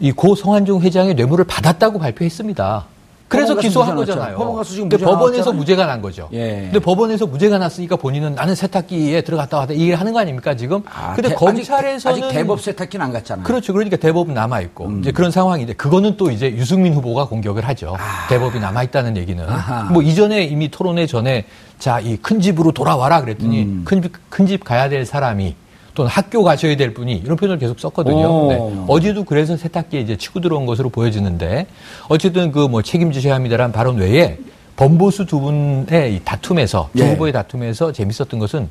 이 0.00 0.12
고 0.12 0.34
성한종 0.34 0.80
회장의 0.80 1.14
뇌물을 1.14 1.44
받았다고 1.44 1.98
발표했습니다. 1.98 2.86
그래서 3.30 3.54
기소한 3.54 3.94
거잖아요. 3.94 4.36
근데 4.80 4.96
법원에서. 4.98 5.52
무죄가 5.52 5.86
난 5.86 6.02
거죠. 6.02 6.28
예. 6.32 6.62
근데 6.64 6.80
법원에서 6.80 7.26
무죄가 7.26 7.58
났으니까 7.58 7.94
본인은 7.94 8.34
나는 8.34 8.56
세탁기에 8.56 9.20
들어갔다 9.22 9.58
왔다 9.58 9.72
이 9.72 9.78
얘기를 9.78 10.00
하는 10.00 10.12
거 10.12 10.18
아닙니까 10.18 10.56
지금? 10.56 10.82
아, 10.92 11.12
근데 11.14 11.28
대- 11.28 11.34
검찰에서는 11.36 12.16
아직, 12.16 12.24
아직 12.24 12.34
대법 12.36 12.60
세탁기는 12.60 13.06
안 13.06 13.12
갔잖아요. 13.12 13.44
그렇죠. 13.44 13.72
그러니까 13.72 13.96
대법은 13.96 14.34
남아 14.34 14.60
있고 14.62 14.86
음. 14.86 15.00
이제 15.00 15.12
그런 15.12 15.30
상황인데 15.30 15.74
그거는 15.74 16.16
또 16.16 16.30
이제 16.32 16.50
유승민 16.56 16.92
후보가 16.92 17.26
공격을 17.28 17.66
하죠. 17.68 17.96
대법이 18.28 18.58
남아 18.58 18.82
있다는 18.84 19.16
얘기는 19.16 19.48
아하. 19.48 19.84
뭐 19.92 20.02
이전에 20.02 20.42
이미 20.42 20.68
토론회 20.68 21.06
전에 21.06 21.44
자 21.78 22.00
이 22.00 22.16
큰 22.20 22.40
집으로 22.40 22.72
돌아와라 22.72 23.20
그랬더니 23.20 23.62
음. 23.62 23.84
큰집 24.28 24.64
가야 24.64 24.88
될 24.88 25.06
사람이 25.06 25.54
또는 25.94 26.10
학교 26.10 26.42
가셔야 26.42 26.76
될 26.76 26.94
분이 26.94 27.16
이런 27.24 27.36
표현을 27.36 27.58
계속 27.58 27.78
썼거든요. 27.80 28.26
오. 28.26 28.48
네. 28.48 28.84
어제도 28.88 29.24
그래서 29.24 29.56
세탁기에 29.56 30.00
이제 30.00 30.16
치고 30.16 30.40
들어온 30.40 30.66
것으로 30.66 30.88
보여지는데 30.90 31.66
어쨌든 32.08 32.52
그 32.52 32.68
뭐 32.70 32.82
책임지셔야 32.82 33.34
합니다라는 33.34 33.72
발언 33.72 33.96
외에 33.96 34.38
범보수 34.76 35.26
두 35.26 35.40
분의 35.40 36.14
이 36.14 36.20
다툼에서 36.24 36.88
두 36.96 37.02
예. 37.02 37.10
후보의 37.10 37.32
다툼에서 37.32 37.90
재밌었던 37.92 38.38
것은 38.38 38.68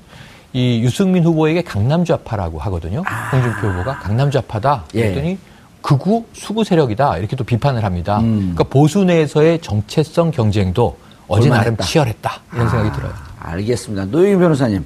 이 0.54 0.80
유승민 0.82 1.24
후보에게 1.26 1.62
강남 1.62 2.06
좌파라고 2.06 2.58
하거든요. 2.60 3.04
홍준표 3.32 3.68
후보가 3.68 4.00
강남 4.00 4.32
좌파다. 4.32 4.72
아. 4.72 4.84
예. 4.96 5.02
그랬더니 5.02 5.38
극우 5.82 6.26
수구 6.34 6.64
세력이다 6.64 7.18
이렇게 7.18 7.36
또 7.36 7.44
비판을 7.44 7.84
합니다. 7.84 8.20
음. 8.20 8.54
그러니까 8.56 8.64
보수 8.66 9.04
내에서의 9.04 9.60
정체성 9.62 10.32
경쟁도 10.32 10.98
어제 11.28 11.50
나름. 11.50 11.78
치열했다 11.78 12.32
이런 12.54 12.68
아, 12.68 12.70
생각이 12.70 12.96
들어요. 12.96 13.14
알겠습니다. 13.40 14.06
노영희 14.06 14.38
변호사님, 14.38 14.86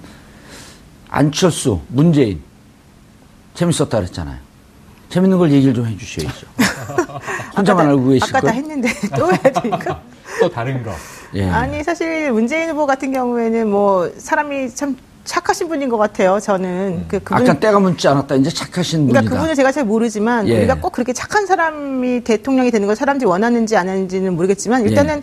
안철수, 1.13 1.80
문재인 1.89 2.41
재밌었다 3.54 3.99
그랬잖아요. 3.99 4.39
재밌는 5.10 5.38
걸 5.38 5.52
얘기를 5.52 5.71
좀 5.71 5.86
해주셔야죠. 5.86 6.47
혼자만 7.56 7.88
알고 7.88 8.08
계실 8.10 8.23
아까 8.36 8.41
다 8.41 8.47
걸? 8.47 8.56
했는데 8.56 8.89
또 9.15 9.28
해야 9.28 9.38
되니까. 9.38 10.02
또 10.39 10.49
다른 10.49 10.82
거. 10.82 10.91
예. 11.36 11.47
아니 11.47 11.84
사실 11.84 12.32
문재인 12.32 12.71
후보 12.71 12.88
같은 12.88 13.12
경우에는 13.13 13.69
뭐 13.69 14.12
사람이 14.17 14.71
참 14.73 14.97
착하신 15.23 15.67
분인 15.67 15.88
것 15.88 15.97
같아요. 15.97 16.39
저는 16.39 17.06
그 17.08 17.19
그분 17.19 17.43
아까 17.43 17.60
때가 17.60 17.80
묻지 17.80 18.08
않았다. 18.08 18.34
이제 18.34 18.49
착하신 18.49 19.06
그러니까 19.06 19.21
분이다. 19.21 19.36
그분을 19.36 19.56
제가 19.56 19.71
잘 19.71 19.86
모르지만 19.86 20.47
예. 20.47 20.58
우리가 20.58 20.80
꼭 20.80 20.93
그렇게 20.93 21.13
착한 21.13 21.45
사람이 21.45 22.21
대통령이 22.23 22.71
되는 22.71 22.88
걸 22.88 22.95
사람들이 22.95 23.30
원하는지 23.30 23.78
안 23.78 23.88
하는지는 23.88 24.36
모르겠지만 24.36 24.84
일단은 24.88 25.21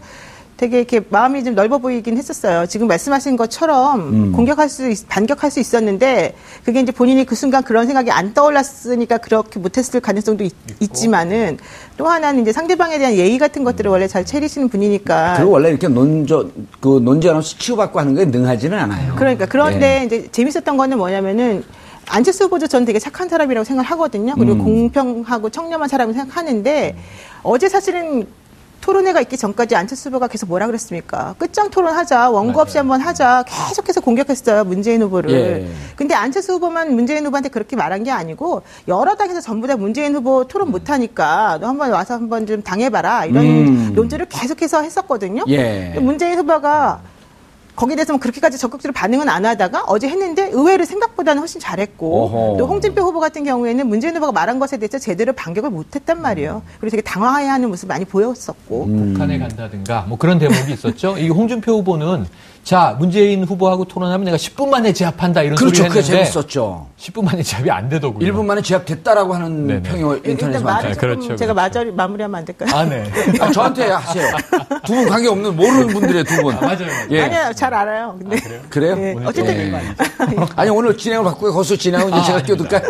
되게 0.60 0.76
이렇게 0.76 1.00
마음이 1.08 1.42
좀 1.42 1.54
넓어 1.54 1.78
보이긴 1.78 2.18
했었어요. 2.18 2.66
지금 2.66 2.86
말씀하신 2.86 3.38
것처럼 3.38 4.00
음. 4.00 4.32
공격할 4.32 4.68
수 4.68 4.90
있- 4.90 5.08
반격할 5.08 5.50
수 5.50 5.58
있었는데 5.58 6.34
그게 6.66 6.80
이제 6.80 6.92
본인이 6.92 7.24
그 7.24 7.34
순간 7.34 7.62
그런 7.64 7.86
생각이 7.86 8.10
안 8.10 8.34
떠올랐으니까 8.34 9.16
그렇게 9.18 9.58
못했을 9.58 10.00
가능성도 10.00 10.44
있, 10.44 10.52
지만은또 10.92 12.06
하나는 12.06 12.42
이제 12.42 12.52
상대방에 12.52 12.98
대한 12.98 13.14
예의 13.14 13.38
같은 13.38 13.64
것들을 13.64 13.90
원래 13.90 14.06
잘 14.06 14.26
차리시는 14.26 14.68
분이니까 14.68 15.36
그리고 15.38 15.52
원래 15.52 15.70
이렇게 15.70 15.88
논저 15.88 16.50
그 16.78 17.00
논쟁하면서 17.02 17.56
치고받고 17.56 17.98
하는 17.98 18.14
거에 18.14 18.26
능하지는 18.26 18.78
않아요. 18.78 19.14
그러니까 19.16 19.46
그런데 19.46 20.00
예. 20.02 20.04
이제 20.04 20.28
재밌었던 20.30 20.76
거는 20.76 20.98
뭐냐면은 20.98 21.64
안철수 22.06 22.44
후보도 22.44 22.66
전 22.66 22.84
되게 22.84 22.98
착한 22.98 23.30
사람이라고 23.30 23.64
생각하거든요. 23.64 24.34
그리고 24.34 24.52
음. 24.52 24.64
공평하고 24.90 25.48
청렴한 25.48 25.88
사람을 25.88 26.12
생각하는데 26.12 26.96
어제 27.42 27.70
사실은 27.70 28.26
토론회가 28.80 29.20
있기 29.22 29.36
전까지 29.36 29.76
안철수 29.76 30.08
후보가 30.08 30.28
계속 30.28 30.48
뭐라 30.48 30.66
그랬습니까? 30.66 31.34
끝장 31.38 31.70
토론하자, 31.70 32.30
원고 32.30 32.60
없이 32.60 32.78
한번 32.78 33.00
하자, 33.00 33.44
계속해서 33.46 34.00
공격했어요 34.00 34.64
문재인 34.64 35.02
후보를. 35.02 35.30
예. 35.30 35.68
근데 35.96 36.14
안철수 36.14 36.54
후보만 36.54 36.94
문재인 36.94 37.26
후보한테 37.26 37.50
그렇게 37.50 37.76
말한 37.76 38.04
게 38.04 38.10
아니고 38.10 38.62
여러 38.88 39.14
당에서 39.14 39.40
전부 39.40 39.66
다 39.66 39.76
문재인 39.76 40.14
후보 40.14 40.44
토론 40.44 40.70
못하니까 40.70 41.58
너 41.60 41.68
한번 41.68 41.90
와서 41.92 42.14
한번 42.14 42.46
좀 42.46 42.62
당해봐라 42.62 43.26
이런 43.26 43.44
음. 43.44 43.92
논조를 43.94 44.26
계속해서 44.26 44.82
했었거든요. 44.82 45.44
예. 45.48 45.94
문재인 46.00 46.38
후보가 46.38 47.00
거기에 47.76 47.96
대해서 47.96 48.12
뭐 48.12 48.20
그렇게까지 48.20 48.59
적극적으로 48.59 48.92
반응은 48.94 49.28
안 49.28 49.46
하다가 49.46 49.85
어제 49.87 50.09
했는데 50.09 50.50
의외로 50.52 50.85
생각보다는 50.85 51.40
훨씬 51.40 51.61
잘했고 51.61 52.24
어허. 52.24 52.56
또 52.59 52.66
홍준표 52.66 53.02
후보 53.02 53.20
같은 53.20 53.44
경우에는 53.44 53.87
문재인 53.87 54.16
후보가 54.16 54.33
말한 54.33 54.59
것에 54.59 54.76
대해서 54.76 54.98
제대로 54.98 55.33
반격을 55.33 55.70
못했단 55.70 56.20
말이에요. 56.20 56.62
그리고 56.80 56.90
되게 56.90 57.02
당황해하는 57.02 57.68
모습 57.68 57.88
많이 57.88 58.04
보였었고 58.04 58.85
음. 58.85 59.12
북한에 59.12 59.38
간다든가 59.38 60.06
뭐 60.09 60.18
그런 60.18 60.38
대목이 60.38 60.72
있었죠. 60.72 61.16
이 61.18 61.28
홍준표 61.28 61.72
후보는 61.78 62.26
자 62.62 62.94
문재인 62.98 63.42
후보하고 63.44 63.84
토론하면 63.86 64.26
내가 64.26 64.36
10분 64.36 64.68
만에 64.68 64.92
제압한다 64.92 65.42
이런 65.42 65.56
그렇죠. 65.56 65.76
소리 65.76 65.88
그게 65.88 66.00
했는데 66.00 66.24
재밌었죠. 66.30 66.86
10분 66.98 67.24
만에 67.24 67.42
제압이 67.42 67.70
안 67.70 67.88
되더군요. 67.88 68.26
1분 68.26 68.44
만에 68.44 68.60
제압됐다라고 68.62 69.34
하는 69.34 69.66
네네. 69.66 69.82
평이 69.82 70.20
인터넷에. 70.24 70.58
조금 70.62 70.92
그렇죠, 70.96 71.36
제가 71.36 71.52
그렇죠. 71.52 71.54
마저 71.54 71.84
마무리하면 71.92 72.38
안 72.38 72.44
될까요? 72.44 72.68
아 72.72 72.84
네. 72.84 73.10
아, 73.40 73.50
저한테 73.50 73.84
하세요. 73.90 74.36
두 74.84 74.94
분 74.94 75.08
관계 75.08 75.28
없는 75.28 75.56
모르는 75.56 75.86
분들의 75.88 76.24
두 76.24 76.42
분. 76.42 76.54
아, 76.54 76.60
맞아요. 76.60 76.86
예. 77.10 77.22
아니요, 77.22 77.52
잘 77.54 77.72
알아요. 77.72 78.16
근데 78.18 78.36
그래요? 78.68 78.94
예, 78.98 79.12
오늘 79.16 79.26
어쨌든 79.26 79.56
예. 79.56 79.70
좀 79.70 80.46
아니 80.56 80.70
오늘 80.70 80.96
진행을 80.96 81.24
바꾸고 81.24 81.52
거기서 81.52 81.76
진행하고 81.76 82.10
이제 82.10 82.18
아, 82.18 82.22
제가. 82.24 82.42
끼어들까요? 82.42 82.82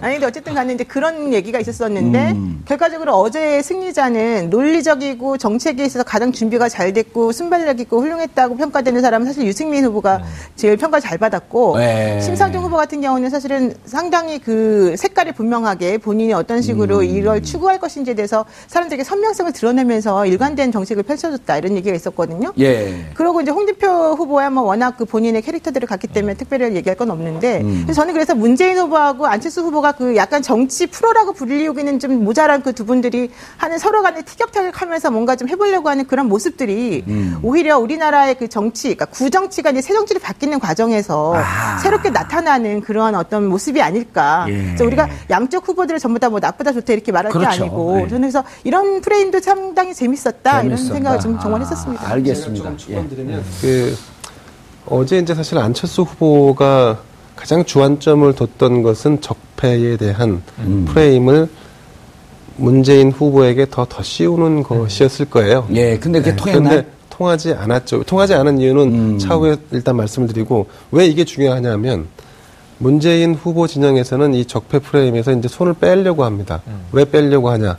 아니 0.00 0.14
근데 0.14 0.26
어쨌든 0.26 0.54
간에 0.54 0.74
이제 0.74 0.84
그런 0.84 1.32
얘기가 1.32 1.60
있었었는데 1.60 2.32
음. 2.32 2.62
결과적으로 2.66 3.14
어제의 3.14 3.62
승리자는 3.62 4.50
논리적이고 4.50 5.38
정책에 5.38 5.84
있어서 5.84 6.02
가장 6.04 6.32
준비가 6.32 6.68
잘 6.68 6.92
됐고 6.92 7.32
순발력 7.32 7.78
있고 7.80 8.00
훌륭했다고 8.00 8.56
평가 8.56 8.82
되는 8.88 9.02
사람은 9.02 9.26
사실 9.26 9.44
유승민 9.46 9.84
후보가 9.84 10.22
제일 10.56 10.78
평가 10.78 10.98
잘 10.98 11.18
받았고 11.18 11.74
음. 11.74 11.78
네. 11.78 12.20
심상정 12.20 12.64
후보 12.64 12.76
같은 12.76 13.02
경우는 13.02 13.28
사실은 13.28 13.74
상당히 13.84 14.38
그 14.38 14.96
색깔이 14.96 15.32
분명하게 15.32 15.98
본인이 15.98 16.32
어떤 16.32 16.62
식으로 16.62 17.00
음. 17.00 17.04
이걸 17.04 17.42
추구할 17.42 17.78
것인지에 17.78 18.14
대해서 18.14 18.46
사람들에게 18.68 19.04
선명성을 19.04 19.52
드러내면서 19.52 20.24
일관된 20.24 20.72
정책을 20.72 21.02
펼쳐줬다 21.02 21.58
이런 21.58 21.76
얘기가 21.76 21.94
있었거든요. 21.94 22.52
예. 22.58 23.10
그러고 23.14 23.42
이제 23.42 23.50
홍준표 23.50 24.14
후보야 24.14 24.48
뭐 24.48 24.62
워낙 24.62 24.96
그 24.96 25.04
본인의 25.04 25.42
캐릭터들을 25.42 25.86
갖기 25.86 26.06
때문에 26.06 26.34
특별히 26.34 26.74
얘기할 26.74 26.96
건 26.96 27.10
없는데 27.10 27.60
음. 27.60 27.82
그래서 27.82 28.00
저는 28.00 28.14
그래서 28.14 28.34
문재인 28.34 28.78
후보하고 28.78 29.26
안철수 29.26 29.60
후보가 29.62 29.92
그 29.92 30.16
약간 30.16 30.40
정치 30.40 30.86
프로라고 30.86 31.32
불리우기는 31.32 31.98
좀 31.98 32.24
모자란 32.24 32.62
그 32.62 32.78
두 32.78 32.86
분들이 32.86 33.28
하는 33.56 33.76
서로 33.76 34.02
간에 34.02 34.22
티격태격하면서 34.22 35.10
뭔가 35.10 35.34
좀 35.34 35.48
해보려고 35.48 35.88
하는 35.88 36.06
그런 36.06 36.28
모습들이 36.28 37.02
음. 37.08 37.36
오히려 37.42 37.76
우리나라의 37.76 38.36
그 38.36 38.46
정치, 38.46 38.77
그러니까 38.82 39.06
구정치가 39.06 39.70
이제 39.70 39.80
새 39.80 39.92
정치로 39.94 40.20
바뀌는 40.20 40.60
과정에서 40.60 41.34
아. 41.36 41.78
새롭게 41.78 42.10
나타나는 42.10 42.80
그런 42.82 43.14
어떤 43.14 43.46
모습이 43.48 43.82
아닐까. 43.82 44.46
예. 44.48 44.52
그래서 44.62 44.84
우리가 44.84 45.08
양쪽 45.30 45.66
후보들을 45.68 45.98
전부 45.98 46.18
다 46.18 46.28
뭐 46.28 46.38
나쁘다 46.40 46.72
좋다 46.72 46.92
이렇게 46.92 47.10
말할 47.10 47.32
게 47.32 47.38
그렇죠. 47.38 47.62
아니고 47.62 47.96
네. 47.96 48.08
저는 48.08 48.20
그래서 48.30 48.44
이런 48.64 49.00
프레임도 49.00 49.40
상당히 49.40 49.94
재밌었다 49.94 50.62
이런 50.62 50.76
재밌었다. 50.76 50.94
생각을 50.94 51.20
좀 51.20 51.38
정말 51.40 51.62
아, 51.62 51.64
했었습니다. 51.64 52.10
알겠습니다. 52.10 52.72
예. 52.90 53.04
그 53.62 53.96
어제 54.86 55.18
이제 55.18 55.34
사실 55.34 55.56
안철수 55.58 56.02
후보가 56.02 56.98
가장 57.34 57.64
주안점을 57.64 58.34
뒀던 58.34 58.82
것은 58.82 59.20
적폐에 59.20 59.96
대한 59.96 60.42
음. 60.58 60.84
프레임을 60.88 61.48
문재인 62.56 63.12
후보에게 63.12 63.66
더 63.70 63.84
더 63.84 64.02
씌우는 64.02 64.64
것이었을 64.64 65.26
거예요. 65.26 65.66
예, 65.72 65.96
근데 65.98 66.18
그게 66.18 66.30
네, 66.32 66.36
통했나요? 66.36 66.82
통하지 67.18 67.52
않았죠. 67.52 68.04
통하지 68.04 68.34
않은 68.34 68.60
이유는 68.60 68.82
음. 68.82 69.18
차후에 69.18 69.56
일단 69.72 69.96
말씀을 69.96 70.28
드리고 70.28 70.66
왜 70.92 71.06
이게 71.06 71.24
중요하냐면 71.24 72.06
문재인 72.78 73.34
후보 73.34 73.66
진영에서는 73.66 74.34
이 74.34 74.44
적폐 74.44 74.78
프레임에서 74.78 75.32
이제 75.32 75.48
손을 75.48 75.74
빼려고 75.74 76.24
합니다. 76.24 76.62
음. 76.68 76.86
왜 76.92 77.04
빼려고 77.04 77.50
하냐? 77.50 77.76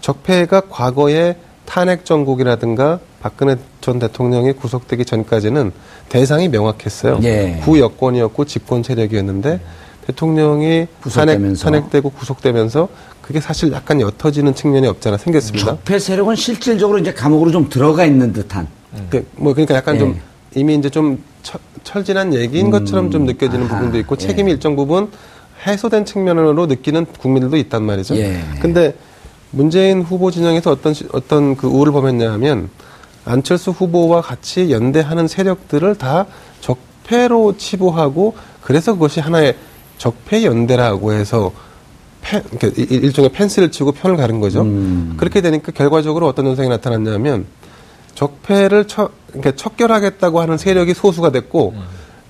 적폐가 0.00 0.62
과거에 0.68 1.36
탄핵 1.64 2.04
정국이라든가 2.04 2.98
박근혜 3.20 3.54
전 3.80 4.00
대통령이 4.00 4.52
구속되기 4.54 5.04
전까지는 5.04 5.70
대상이 6.08 6.48
명확했어요. 6.48 7.20
예. 7.22 7.60
구여권이었고 7.62 8.44
집권 8.46 8.82
세력이었는데 8.82 9.60
대통령이 10.08 10.88
탄핵. 11.14 11.38
탄핵되고 11.54 12.10
구속되면서 12.10 12.88
그게 13.22 13.40
사실 13.40 13.72
약간 13.72 14.00
옅어지는 14.00 14.54
측면이 14.54 14.86
없잖아 14.88 15.16
생겼습니다. 15.16 15.64
적폐 15.66 15.98
세력은 15.98 16.34
실질적으로 16.36 16.98
이제 16.98 17.12
감옥으로 17.14 17.50
좀 17.52 17.68
들어가 17.68 18.04
있는 18.04 18.32
듯한. 18.32 18.66
그, 19.08 19.26
뭐 19.36 19.54
그러니까 19.54 19.74
약간 19.76 19.94
예. 19.94 19.98
좀 20.00 20.20
이미 20.54 20.74
이제 20.74 20.90
좀 20.90 21.22
철, 21.42 21.60
철진한 21.84 22.34
얘기인 22.34 22.70
것처럼 22.70 23.10
좀 23.10 23.24
느껴지는 23.24 23.62
음. 23.64 23.70
아하, 23.70 23.78
부분도 23.78 23.98
있고 24.00 24.16
예. 24.20 24.26
책임이 24.26 24.50
일정 24.52 24.76
부분 24.76 25.10
해소된 25.66 26.04
측면으로 26.04 26.66
느끼는 26.66 27.06
국민들도 27.18 27.56
있단 27.56 27.82
말이죠. 27.84 28.16
예. 28.16 28.40
근데 28.60 28.94
문재인 29.50 30.02
후보 30.02 30.30
진영에서 30.30 30.70
어떤 30.72 30.92
시- 30.92 31.06
어떤 31.12 31.56
그 31.56 31.68
우를 31.68 31.92
범했냐 31.92 32.32
하면 32.32 32.68
안철수 33.24 33.70
후보와 33.70 34.20
같이 34.20 34.70
연대하는 34.72 35.28
세력들을 35.28 35.94
다 35.94 36.26
적폐로 36.60 37.56
치부하고 37.56 38.34
그래서 38.62 38.94
그것이 38.94 39.20
하나의 39.20 39.56
적폐 39.98 40.44
연대라고 40.44 41.12
해서 41.12 41.52
이- 42.78 42.82
일종의 42.94 43.30
펜스를 43.32 43.70
치고 43.70 43.92
편을 43.92 44.16
가른 44.16 44.40
거죠. 44.40 44.62
음. 44.62 45.14
그렇게 45.16 45.40
되니까 45.40 45.72
결과적으로 45.72 46.26
어떤 46.28 46.46
현상이 46.46 46.68
나타났냐면 46.68 47.46
적폐를 48.14 48.86
쳐, 48.86 49.10
그러니까 49.28 49.52
척결하겠다고 49.56 50.40
하는 50.40 50.58
세력이 50.58 50.94
소수가 50.94 51.30
됐고 51.30 51.74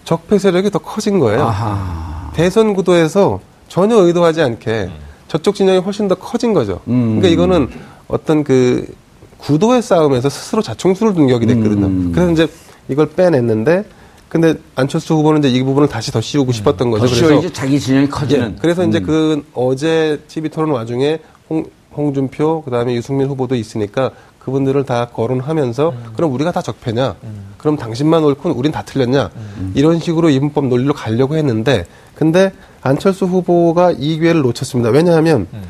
적폐 0.05 0.38
세력이 0.38 0.70
더 0.70 0.78
커진 0.78 1.18
거예요. 1.18 1.42
아하. 1.44 2.31
대선 2.35 2.74
구도에서 2.74 3.40
전혀 3.68 3.96
의도하지 3.96 4.42
않게 4.42 4.90
저쪽 5.28 5.55
진영이 5.55 5.78
훨씬 5.81 6.09
더 6.09 6.14
커진 6.14 6.52
거죠. 6.52 6.81
음. 6.88 7.18
그러니까 7.20 7.28
이거는 7.28 7.68
어떤 8.09 8.44
그 8.44 8.87
구도의 9.38 9.83
싸움에서 9.83 10.28
스스로 10.28 10.62
자충수를 10.62 11.14
둔 11.14 11.26
격이 11.26 11.46
됐거든요. 11.46 11.87
음. 11.87 12.12
그래서 12.14 12.31
이제 12.33 12.48
이걸 12.88 13.09
빼냈는데 13.11 13.85
근데 14.32 14.54
안철수 14.76 15.12
후보는 15.12 15.40
이제 15.40 15.50
이 15.50 15.62
부분을 15.62 15.90
다시 15.90 16.10
더 16.10 16.22
씌우고 16.22 16.52
싶었던 16.52 16.90
거죠. 16.90 17.06
더 17.06 17.14
씌워야지 17.14 17.52
자기 17.52 17.78
진영이 17.78 18.08
커지는. 18.08 18.52
예, 18.52 18.58
그래서 18.62 18.82
이제 18.82 18.98
음. 19.00 19.04
그 19.04 19.44
어제 19.52 20.22
TV 20.26 20.48
토론 20.48 20.70
와중에 20.70 21.18
홍, 21.50 21.66
홍준표 21.94 22.62
그다음에 22.62 22.94
유승민 22.94 23.28
후보도 23.28 23.54
있으니까 23.56 24.12
그분들을 24.38 24.84
다 24.84 25.08
거론하면서 25.12 25.90
음. 25.90 26.12
그럼 26.16 26.32
우리가 26.32 26.50
다 26.50 26.62
적폐냐? 26.62 27.14
그럼 27.58 27.76
당신만 27.76 28.24
옳고 28.24 28.52
우린 28.52 28.72
다 28.72 28.82
틀렸냐? 28.82 29.28
음. 29.36 29.72
이런 29.74 29.98
식으로 29.98 30.30
이분법 30.30 30.68
논리로 30.68 30.94
가려고 30.94 31.36
했는데 31.36 31.84
근데 32.14 32.52
안철수 32.80 33.26
후보가 33.26 33.90
이 33.98 34.18
기회를 34.18 34.40
놓쳤습니다. 34.40 34.88
왜냐하면 34.88 35.46
음. 35.52 35.62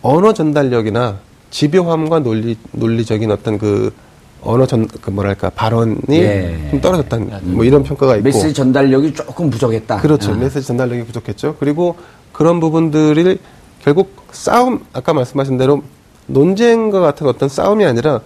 언어 0.00 0.32
전달력이나 0.32 1.18
집요함과 1.50 2.20
논리 2.20 2.56
논리적인 2.72 3.30
어떤 3.30 3.58
그 3.58 3.92
언어 4.42 4.66
전 4.66 4.86
그 5.02 5.10
뭐랄까 5.10 5.50
발언이 5.50 5.96
예. 6.10 6.68
좀 6.70 6.80
떨어졌다는 6.80 7.30
뭐 7.54 7.64
이런 7.64 7.82
평가가 7.82 8.16
있고 8.16 8.24
메시지 8.24 8.54
전달력이 8.54 9.14
조금 9.14 9.50
부족했다. 9.50 9.98
그렇죠. 9.98 10.32
아. 10.32 10.36
메시지 10.36 10.66
전달력이 10.66 11.04
부족했죠. 11.04 11.56
그리고 11.60 11.96
그런 12.32 12.60
부분들이 12.60 13.38
결국 13.82 14.14
싸움, 14.32 14.80
아까 14.92 15.12
말씀하신 15.14 15.58
대로 15.58 15.82
논쟁과 16.26 17.00
같은 17.00 17.26
어떤 17.26 17.48
싸움이 17.48 17.84
아니라 17.84 18.20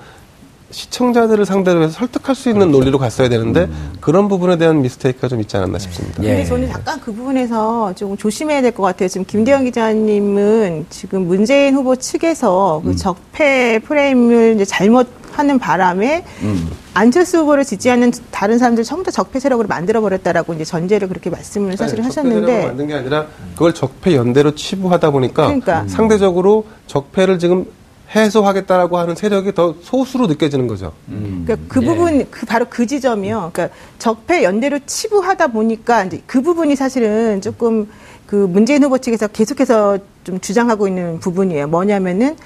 시청자들을 0.71 1.45
상대로 1.47 1.83
해서 1.83 1.93
설득할 1.93 2.35
수 2.35 2.49
있는 2.51 2.73
논리로 2.73 2.99
갔어야 2.99 3.29
되는데 3.29 3.69
그런 4.01 4.29
부분에 4.29 4.57
대한 4.59 4.83
미스테이크가 4.83 5.29
좀 5.29 5.41
있지 5.41 5.57
않았나 5.57 5.79
싶습니다. 5.79 6.23
예. 6.25 6.29
근데 6.29 6.45
저는 6.45 6.69
약간 6.69 6.99
그 7.01 7.13
부분에서 7.13 7.95
조금 7.95 8.17
조심해야 8.17 8.61
될 8.63 8.73
것 8.73 8.83
같아요. 8.83 9.09
지금 9.09 9.25
김대영 9.25 9.65
기자님은 9.65 10.87
지금 10.91 11.27
문재인 11.29 11.75
후보 11.75 11.95
측에서 11.95 12.79
음. 12.85 12.91
그 12.91 12.97
적폐 12.97 13.79
프레임을 13.85 14.55
이제 14.57 14.65
잘못 14.65 15.07
하는 15.35 15.59
바람에 15.59 16.25
음. 16.43 16.71
안철수 16.95 17.39
후보를 17.39 17.65
지지하는 17.65 18.13
다른 18.31 18.59
사람들 18.59 18.85
전부 18.85 19.05
다 19.05 19.11
적폐 19.11 19.41
세력으로 19.41 19.67
만들어 19.67 20.01
버렸다라고 20.01 20.55
이제 20.55 20.65
전제를 20.65 21.09
그렇게 21.09 21.29
말씀을 21.31 21.77
사실 21.77 21.97
적폐 21.97 22.11
세력을 22.11 22.39
하셨는데 22.39 22.67
만든 22.67 22.87
게 22.87 22.95
아니라 22.95 23.27
그걸 23.55 23.75
적폐 23.75 24.15
연대로 24.15 24.55
치부하다 24.55 25.11
보니까 25.11 25.47
그러니까. 25.47 25.85
상대적으로 25.89 26.67
적폐를 26.87 27.39
지금 27.39 27.67
해소하겠다라고 28.15 28.99
하는 28.99 29.15
세력이 29.17 29.55
더 29.55 29.75
소수로 29.83 30.29
느껴지는 30.29 30.69
거죠. 30.69 30.93
그러니까 31.07 31.57
그 31.67 31.81
부분, 31.81 32.31
그 32.31 32.47
바로 32.47 32.67
그 32.71 32.87
지점이요. 32.87 33.51
그러니까 33.53 33.75
적폐 33.99 34.45
연대로 34.45 34.79
치부하다 34.87 35.49
보니까 35.49 36.05
이제 36.05 36.23
그 36.27 36.41
부분이 36.41 36.77
사실은 36.77 37.41
조금 37.41 37.89
그 38.27 38.37
문재인 38.37 38.85
후보 38.85 38.99
측에서 38.99 39.27
계속해서 39.29 39.99
좀 40.23 40.39
주장하고 40.41 40.87
있는 40.87 41.19
부분이에요. 41.19 41.67
뭐냐면은 41.67 42.37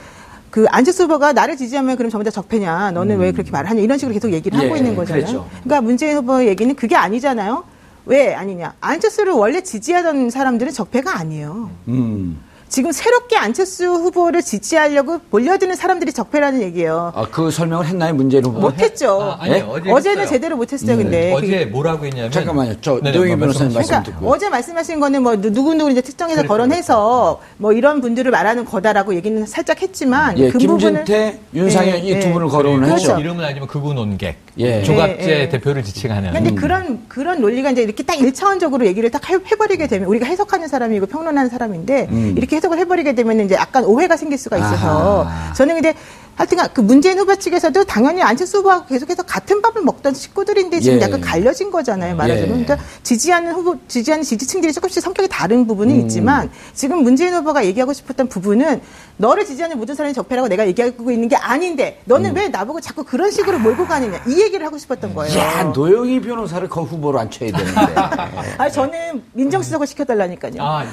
그 0.50 0.66
안철수 0.68 1.04
후보가 1.04 1.32
나를 1.32 1.56
지지하면 1.56 1.96
그럼 1.96 2.10
전부 2.10 2.24
다 2.24 2.30
적폐냐? 2.30 2.90
너는 2.92 3.18
왜 3.18 3.32
그렇게 3.32 3.50
말하냐? 3.50 3.80
이런 3.80 3.98
식으로 3.98 4.14
계속 4.14 4.32
얘기를 4.32 4.58
하고 4.58 4.74
예, 4.74 4.78
있는 4.78 4.96
거잖아요. 4.96 5.24
그랬죠. 5.24 5.48
그러니까 5.64 5.80
문재인 5.82 6.16
후보 6.16 6.44
얘기는 6.44 6.74
그게 6.74 6.96
아니잖아요. 6.96 7.64
왜 8.06 8.34
아니냐? 8.34 8.74
안철수를 8.80 9.32
원래 9.34 9.60
지지하던 9.60 10.30
사람들은 10.30 10.72
적폐가 10.72 11.18
아니에요. 11.18 11.70
음. 11.88 12.40
지금 12.68 12.92
새롭게 12.92 13.36
안철수 13.36 13.86
후보를 13.86 14.42
지지하려고 14.42 15.20
몰려드는 15.30 15.74
사람들이 15.74 16.12
적폐라는 16.12 16.60
얘기예요. 16.62 17.12
아, 17.14 17.26
그 17.30 17.50
설명을 17.50 17.86
했나요, 17.86 18.12
문재인 18.14 18.44
후보? 18.44 18.60
못했죠. 18.60 19.20
아, 19.22 19.42
아니, 19.44 19.54
예? 19.54 19.60
어제 19.66 19.90
어제는 19.90 20.22
했어요. 20.22 20.34
제대로 20.36 20.56
못했어요, 20.56 20.96
네. 20.96 21.02
근데. 21.02 21.32
어제 21.32 21.46
그게- 21.46 21.64
뭐라고 21.66 22.04
했냐면 22.04 22.30
잠깐만요. 22.30 22.74
저 22.82 22.96
네네, 23.00 23.12
노영희 23.16 23.36
뭐 23.36 23.46
변호사님. 23.46 23.74
말씀 23.74 23.90
그러니까 23.90 24.12
듣고. 24.12 24.30
어제 24.30 24.48
말씀하신 24.50 25.00
거는 25.00 25.22
뭐 25.22 25.36
누구 25.40 25.74
누구 25.74 25.90
이제 25.90 26.02
특정해서 26.02 26.42
그렇죠, 26.42 26.48
거론해서 26.52 27.40
뭐 27.56 27.72
이런 27.72 28.00
분들을 28.02 28.30
말하는 28.30 28.64
거다라고 28.66 29.14
얘기는 29.14 29.46
살짝 29.46 29.80
했지만 29.80 30.38
예, 30.38 30.50
그 30.50 30.58
김진태, 30.58 31.38
부분을- 31.52 31.56
윤상현 31.56 31.94
예, 31.94 31.98
이두 32.00 32.28
예. 32.28 32.32
분을 32.32 32.48
거론을 32.48 32.80
그렇죠. 32.86 33.12
했죠. 33.12 33.18
이름은 33.20 33.44
알지만 33.44 33.66
극우 33.68 33.94
논객, 33.94 34.36
예. 34.58 34.82
조갑재 34.82 35.16
예, 35.30 35.40
예. 35.42 35.48
대표를 35.48 35.82
지칭하는. 35.84 36.32
근데 36.32 36.50
음. 36.50 36.54
그런 36.56 37.00
그런 37.08 37.40
논리가 37.40 37.70
이제 37.70 37.82
이렇게 37.82 38.02
딱 38.02 38.18
일차원적으로 38.18 38.86
얘기를 38.86 39.10
딱 39.10 39.28
해- 39.30 39.34
해버리게 39.34 39.86
되면 39.86 40.08
우리가 40.08 40.26
해석하는 40.26 40.68
사람이고 40.68 41.06
평론하는 41.06 41.48
사람인데 41.50 42.08
음. 42.10 42.34
이렇게 42.36 42.56
해석을 42.56 42.78
해버리게 42.78 43.14
되면 43.14 43.40
이제 43.40 43.54
약간 43.54 43.84
오해가 43.84 44.16
생길 44.16 44.36
수가 44.38 44.58
있어서 44.58 45.22
아하. 45.24 45.52
저는 45.54 45.74
근데 45.76 45.94
하여튼 46.38 46.58
그 46.72 46.80
문재인 46.80 47.18
후보 47.18 47.34
측에서도 47.34 47.82
당연히 47.84 48.22
안철수 48.22 48.58
후보하고 48.58 48.86
계속해서 48.86 49.24
같은 49.24 49.60
밥을 49.60 49.82
먹던 49.82 50.14
식구들인데 50.14 50.78
지금 50.78 50.98
예. 50.98 51.02
약간 51.02 51.20
갈려진 51.20 51.72
거잖아요 51.72 52.14
말하자면 52.14 52.60
예. 52.60 52.64
그러니까 52.64 52.78
지지하는 53.02 53.52
후보 53.52 53.76
지지하는 53.88 54.22
지지층들이 54.22 54.72
조금씩 54.72 55.02
성격이 55.02 55.28
다른 55.28 55.66
부분은 55.66 55.96
음. 55.96 56.00
있지만 56.02 56.48
지금 56.74 57.02
문재인 57.02 57.34
후보가 57.34 57.66
얘기하고 57.66 57.92
싶었던 57.92 58.28
부분은 58.28 58.80
너를 59.16 59.44
지지하는 59.44 59.76
모든 59.78 59.96
사람이 59.96 60.14
적폐라고 60.14 60.46
내가 60.46 60.64
얘기하고 60.68 61.10
있는 61.10 61.26
게 61.26 61.34
아닌데 61.34 62.00
너는 62.04 62.36
왜 62.36 62.46
나보고 62.48 62.80
자꾸 62.80 63.02
그런 63.02 63.32
식으로 63.32 63.58
몰고 63.58 63.88
가느냐 63.88 64.22
이 64.28 64.40
얘기를 64.40 64.64
하고 64.64 64.78
싶었던 64.78 65.12
거예요. 65.14 65.34
음. 65.34 65.38
야, 65.38 65.64
노영희 65.64 66.20
변호사를 66.20 66.68
그 66.68 66.82
후보로 66.82 67.18
앉혀야 67.18 67.50
되는데. 67.50 67.80
아니 68.58 68.72
저는 68.72 69.24
민정수석을 69.32 69.88
시켜달라니까요. 69.88 70.62
아, 70.62 70.84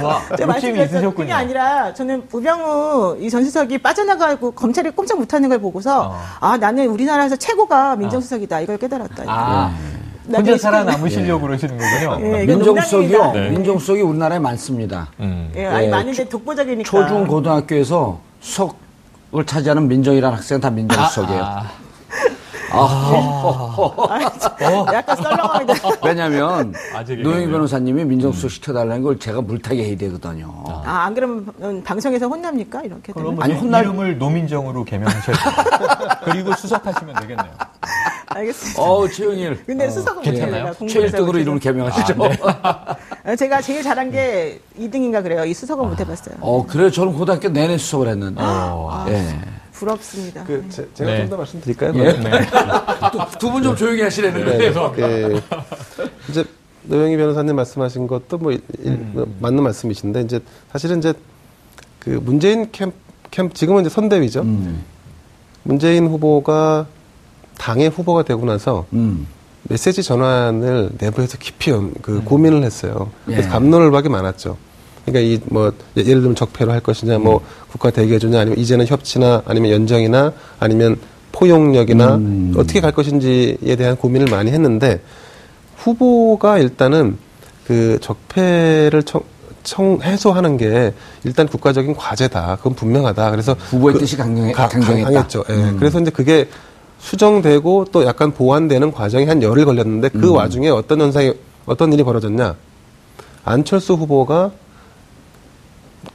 와, 0.00 0.22
제가. 0.36 0.58
있으셨군요. 0.58 1.14
그게 1.14 1.32
아니라 1.32 1.92
저는 1.94 2.28
우병우 2.32 3.16
이 3.20 3.32
전 3.32 3.44
수석이 3.44 3.78
빠져나가고 3.78 4.51
검찰이 4.54 4.90
꼼짝 4.90 5.18
못하는 5.18 5.48
걸 5.48 5.58
보고서 5.58 6.10
어. 6.10 6.20
아 6.40 6.56
나는 6.56 6.88
우리나라에서 6.88 7.36
최고가 7.36 7.96
민정수석이다 7.96 8.60
이걸 8.60 8.78
깨달았다. 8.78 9.24
아, 9.26 9.74
나중에 10.24 10.50
혼자 10.50 10.62
살아남으시려고 10.62 11.46
그러시는 11.46 11.76
거군요. 11.78 12.36
예, 12.38 12.44
민정수석이요. 12.46 13.32
네. 13.32 13.50
민정수석이 13.50 14.00
우리나라에 14.02 14.38
많습니다. 14.38 15.08
음. 15.20 15.50
예, 15.56 15.66
아니 15.66 15.86
예, 15.86 15.90
많은데 15.90 16.28
독보적이니까. 16.28 16.88
초중 16.88 17.26
고등학교에서 17.26 18.20
수석을 18.40 19.44
차지하는 19.46 19.88
민정이라는 19.88 20.36
학생은 20.36 20.60
다 20.60 20.70
민정수석이에요. 20.70 21.42
아, 21.42 21.60
아, 21.60 21.70
약간 24.92 25.16
썰렁합니다. 25.16 25.74
왜냐면 26.04 26.74
아직 26.94 27.14
노영희 27.16 27.28
얘기하네요. 27.28 27.50
변호사님이 27.50 28.04
민정수석 28.04 28.50
시켜달라는 28.50 29.02
걸 29.02 29.18
제가 29.18 29.40
물타기 29.42 29.82
해야 29.82 29.96
되거든요. 29.96 30.52
아, 30.66 31.04
안 31.06 31.14
그러면 31.14 31.82
방송에서 31.84 32.26
혼납니까? 32.28 32.82
이렇게 32.82 33.12
되면? 33.12 33.34
그럼 33.36 33.42
아니, 33.42 33.54
혼날- 33.54 33.84
이름을 33.84 34.18
노민정으로 34.18 34.84
개명하셔야 34.84 35.36
돼요. 35.36 36.08
그리고 36.24 36.54
수석하시면 36.54 37.14
되겠네요. 37.16 37.50
알겠습니다. 38.28 38.82
어우, 38.82 39.10
최영일. 39.10 39.62
근데 39.66 39.90
수석은 39.90 40.22
괜찮아요? 40.22 40.72
못해서. 40.80 41.16
이름을 41.38 41.60
개명하시죠. 41.60 42.14
아, 42.62 42.96
제가 43.36 43.60
제일 43.60 43.82
잘한 43.82 44.10
게 44.10 44.60
2등인가 44.78 45.22
그래요. 45.22 45.44
이 45.44 45.52
수석은 45.52 45.86
못 45.88 46.00
해봤어요. 46.00 46.36
어, 46.40 46.66
그래요. 46.66 46.90
저는 46.90 47.12
고등학교 47.14 47.48
내내 47.50 47.76
수석을 47.76 48.08
했는데. 48.08 48.40
어, 48.42 49.04
예. 49.08 49.38
부럽습니다. 49.86 50.44
그 50.44 50.64
제, 50.68 50.88
제가 50.94 51.10
네. 51.10 51.18
좀더 51.22 51.36
말씀드릴까요? 51.38 51.92
예? 51.96 52.12
네. 52.12 52.30
두분 53.40 53.62
좀 53.64 53.74
조용히 53.74 54.00
하시라는 54.02 54.58
네. 54.58 54.72
그, 54.72 55.40
이제 56.30 56.44
노영희 56.84 57.16
변호사님 57.16 57.56
말씀하신 57.56 58.06
것도 58.06 58.38
뭐 58.38 58.52
일- 58.52 58.62
일- 58.84 58.92
뭐 59.12 59.26
맞는 59.40 59.62
말씀이신데 59.64 60.20
이제 60.22 60.40
사실은 60.70 60.98
이제 60.98 61.12
그 61.98 62.10
문재인 62.10 62.70
캠, 62.70 62.92
캠 63.32 63.50
지금은 63.52 63.82
이제 63.82 63.90
선대위죠. 63.90 64.42
음. 64.42 64.84
문재인 65.64 66.06
후보가 66.06 66.86
당의 67.58 67.88
후보가 67.88 68.22
되고 68.24 68.44
나서 68.44 68.86
음. 68.92 69.26
메시지 69.64 70.02
전환을 70.02 70.90
내부에서 70.98 71.38
깊이 71.38 71.70
연- 71.70 71.92
그 72.02 72.22
고민을 72.24 72.62
했어요. 72.64 73.10
그래서 73.26 73.48
예. 73.48 73.48
감론을 73.48 73.90
박이 73.90 74.08
많았죠. 74.08 74.56
그러니까 75.04 75.20
이 75.20 75.40
뭐 75.50 75.72
예를 75.96 76.20
들면 76.20 76.34
적폐로 76.36 76.72
할 76.72 76.80
것이냐, 76.80 77.18
뭐 77.18 77.40
국가 77.70 77.90
대개주냐, 77.90 78.40
아니면 78.40 78.58
이제는 78.58 78.86
협치나, 78.86 79.42
아니면 79.46 79.70
연정이나, 79.72 80.32
아니면 80.60 80.96
포용력이나 81.32 82.16
음. 82.16 82.54
어떻게 82.56 82.80
갈 82.80 82.92
것인지에 82.92 83.76
대한 83.76 83.96
고민을 83.96 84.28
많이 84.30 84.50
했는데 84.52 85.00
후보가 85.78 86.58
일단은 86.58 87.16
그 87.66 87.98
적폐를 88.00 89.02
청, 89.04 89.22
청 89.62 89.98
해소하는 90.02 90.56
게 90.56 90.92
일단 91.24 91.46
국가적인 91.48 91.94
과제다. 91.96 92.56
그건 92.56 92.74
분명하다. 92.74 93.30
그래서 93.30 93.54
후보의 93.70 93.94
그- 93.94 94.00
뜻이 94.00 94.16
강경해- 94.16 94.52
가- 94.52 94.68
강경했다. 94.68 95.10
강했죠. 95.10 95.44
예. 95.48 95.54
음. 95.54 95.76
그래서 95.78 96.00
이제 96.00 96.10
그게 96.10 96.48
수정되고 97.00 97.86
또 97.90 98.04
약간 98.04 98.32
보완되는 98.32 98.92
과정이 98.92 99.26
한 99.26 99.42
열흘 99.42 99.64
걸렸는데 99.64 100.10
그 100.10 100.28
음. 100.30 100.34
와중에 100.36 100.68
어떤 100.68 101.00
현상이 101.00 101.32
어떤 101.66 101.92
일이 101.92 102.02
벌어졌냐? 102.04 102.54
안철수 103.44 103.94
후보가 103.94 104.52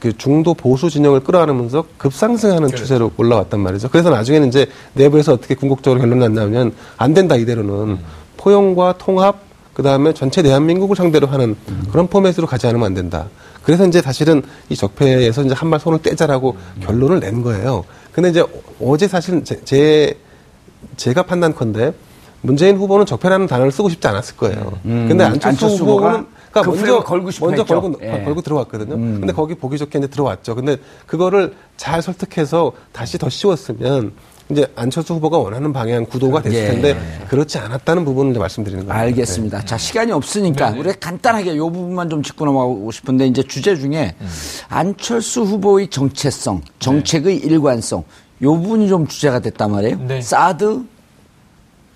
그 0.00 0.16
중도 0.16 0.54
보수 0.54 0.90
진영을 0.90 1.20
끌어안으면서 1.20 1.84
급상승하는 1.98 2.68
추세로 2.68 3.10
올라왔단 3.16 3.58
말이죠. 3.58 3.88
그래서 3.88 4.10
나중에는 4.10 4.48
이제 4.48 4.66
내부에서 4.94 5.32
어떻게 5.34 5.54
궁극적으로 5.54 6.00
결론이 6.00 6.20
났냐면 6.20 6.72
안 6.96 7.14
된다 7.14 7.36
이대로는 7.36 7.98
포용과 8.36 8.94
통합 8.98 9.40
그 9.74 9.82
다음에 9.82 10.12
전체 10.12 10.42
대한민국을 10.42 10.96
상대로 10.96 11.26
하는 11.28 11.56
그런 11.90 12.08
포맷으로 12.08 12.46
가지 12.46 12.66
않으면 12.66 12.86
안 12.86 12.94
된다. 12.94 13.28
그래서 13.62 13.86
이제 13.86 14.00
사실은 14.00 14.42
이 14.68 14.76
적폐에서 14.76 15.44
이제 15.44 15.54
한발 15.54 15.78
손을 15.78 16.00
떼자라고 16.02 16.56
결론을 16.80 17.20
낸 17.20 17.42
거예요. 17.42 17.84
근데 18.12 18.30
이제 18.30 18.44
어제 18.80 19.06
사실은 19.06 19.44
제, 19.44 19.60
제 19.64 20.18
제가 20.96 21.22
판단컨대 21.24 21.92
문재인 22.40 22.76
후보는 22.76 23.06
적폐라는 23.06 23.46
단어를 23.46 23.70
쓰고 23.70 23.88
싶지 23.88 24.06
않았을 24.08 24.36
거예요. 24.36 24.78
음, 24.84 25.06
근데 25.08 25.24
안철수, 25.24 25.48
안철수 25.48 25.82
후보가 25.84 26.08
후보는 26.08 26.26
그러니까 26.50 26.72
그 26.72 26.76
먼저 26.76 27.02
걸고 27.02 27.30
싶어 27.30 27.46
먼저 27.46 27.62
했죠. 27.62 27.80
걸고 27.80 27.98
예. 28.02 28.24
걸고 28.24 28.42
들어왔거든요. 28.42 28.94
음. 28.94 29.16
근데 29.20 29.32
거기 29.32 29.54
보기 29.54 29.78
좋게 29.78 29.98
이제 29.98 30.08
들어왔죠. 30.08 30.54
근데 30.54 30.76
그거를 31.06 31.54
잘 31.76 32.02
설득해서 32.02 32.72
다시 32.92 33.18
더 33.18 33.28
씌웠으면 33.28 34.12
이제 34.50 34.66
안철수 34.76 35.14
후보가 35.14 35.36
원하는 35.38 35.74
방향 35.74 36.06
구도가 36.06 36.40
됐을 36.40 36.58
예. 36.58 36.66
텐데 36.68 37.26
그렇지 37.28 37.58
않았다는 37.58 38.04
부분을 38.06 38.30
이제 38.30 38.40
말씀드리는 38.40 38.86
거예요. 38.86 38.98
알겠습니다. 38.98 39.64
자, 39.66 39.76
시간이 39.76 40.10
없으니까 40.12 40.70
우리가 40.70 40.94
간단하게 40.98 41.52
이 41.52 41.58
부분만 41.58 42.08
좀 42.08 42.22
짚고 42.22 42.46
넘어가고 42.46 42.90
싶은데 42.90 43.26
이제 43.26 43.42
주제 43.42 43.76
중에 43.76 44.14
안철수 44.68 45.42
후보의 45.42 45.88
정체성, 45.88 46.62
정책의 46.78 47.36
일관성 47.36 48.04
요 48.42 48.54
부분이 48.54 48.88
좀 48.88 49.06
주제가 49.06 49.40
됐단 49.40 49.70
말이에요. 49.70 49.98
네. 50.06 50.22
사드 50.22 50.82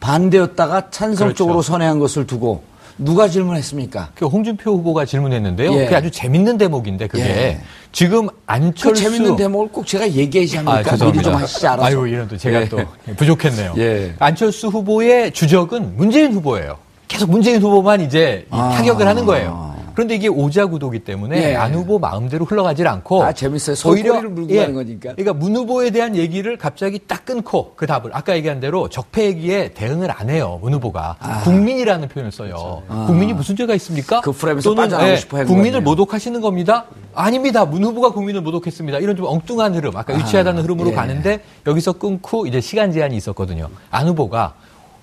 반대였다가 0.00 0.90
찬성 0.90 1.28
그렇죠. 1.28 1.36
쪽으로 1.44 1.62
선회한 1.62 2.00
것을 2.00 2.26
두고 2.26 2.64
누가 2.98 3.28
질문했습니까? 3.28 4.10
그 4.14 4.26
홍준표 4.26 4.72
후보가 4.72 5.04
질문했는데요. 5.04 5.72
예. 5.72 5.84
그게 5.84 5.96
아주 5.96 6.10
재밌는 6.10 6.58
대목인데 6.58 7.06
그게 7.06 7.24
예. 7.24 7.60
지금 7.92 8.28
안철수 8.46 9.02
그 9.04 9.10
재밌는 9.10 9.36
대목을 9.36 9.68
꼭 9.68 9.86
제가 9.86 10.10
얘기하지 10.10 10.58
않을까? 10.58 10.78
미리 10.78 10.90
죄송합니다. 10.90 11.22
좀 11.22 11.34
하시지 11.34 11.66
알아서. 11.66 11.86
아유, 11.86 12.08
이런 12.08 12.28
또 12.28 12.36
제가 12.36 12.62
예. 12.62 12.68
또 12.68 12.80
부족했네요. 13.16 13.74
예. 13.78 14.14
안철수 14.18 14.68
후보의 14.68 15.32
주적은 15.32 15.96
문재인 15.96 16.32
후보예요. 16.32 16.76
계속 17.08 17.30
문재인 17.30 17.60
후보만 17.60 18.00
이제 18.00 18.46
이 18.46 18.48
아. 18.50 18.70
타격을 18.70 19.06
하는 19.06 19.26
거예요. 19.26 19.71
그런데 19.94 20.14
이게 20.14 20.28
오자구도기 20.28 21.00
때문에 21.00 21.50
예. 21.50 21.56
안 21.56 21.74
후보 21.74 21.98
마음대로 21.98 22.44
흘러가질 22.44 22.86
않고 22.86 23.22
아, 23.22 23.32
재밌어요. 23.32 23.76
소리를 23.76 24.28
물고 24.28 24.54
가는 24.54 24.74
거니까. 24.74 25.14
그러니까 25.14 25.32
문 25.32 25.56
후보에 25.56 25.90
대한 25.90 26.16
얘기를 26.16 26.56
갑자기 26.56 26.98
딱 27.06 27.24
끊고 27.24 27.74
그 27.76 27.86
답을 27.86 28.10
아까 28.12 28.36
얘기한 28.36 28.60
대로 28.60 28.88
적폐 28.88 29.26
얘기에 29.26 29.72
대응을 29.74 30.10
안 30.10 30.30
해요. 30.30 30.58
문 30.62 30.74
후보가 30.74 31.16
국민이라는 31.44 32.08
표현을 32.08 32.32
써요. 32.32 32.82
아. 32.88 33.04
국민이 33.06 33.32
무슨 33.32 33.56
죄가 33.56 33.74
있습니까? 33.74 34.20
그 34.20 34.32
프레임에서 34.32 34.70
또는, 34.70 34.84
빠져나오고 34.84 35.12
예, 35.12 35.16
싶어 35.16 35.36
하는 35.38 35.46
국민을 35.46 35.80
거네요. 35.80 35.84
모독하시는 35.90 36.40
겁니다. 36.40 36.86
아닙니다. 37.14 37.64
문 37.64 37.84
후보가 37.84 38.10
국민을 38.10 38.40
모독했습니다. 38.40 38.98
이런 38.98 39.16
좀 39.16 39.26
엉뚱한 39.26 39.74
흐름, 39.74 39.96
아까 39.96 40.18
유치하다는 40.18 40.62
흐름으로 40.62 40.90
예. 40.90 40.94
가는데 40.94 41.42
여기서 41.66 41.94
끊고 41.94 42.46
이제 42.46 42.60
시간 42.60 42.92
제한이 42.92 43.16
있었거든요. 43.16 43.68
안 43.90 44.08
후보가 44.08 44.54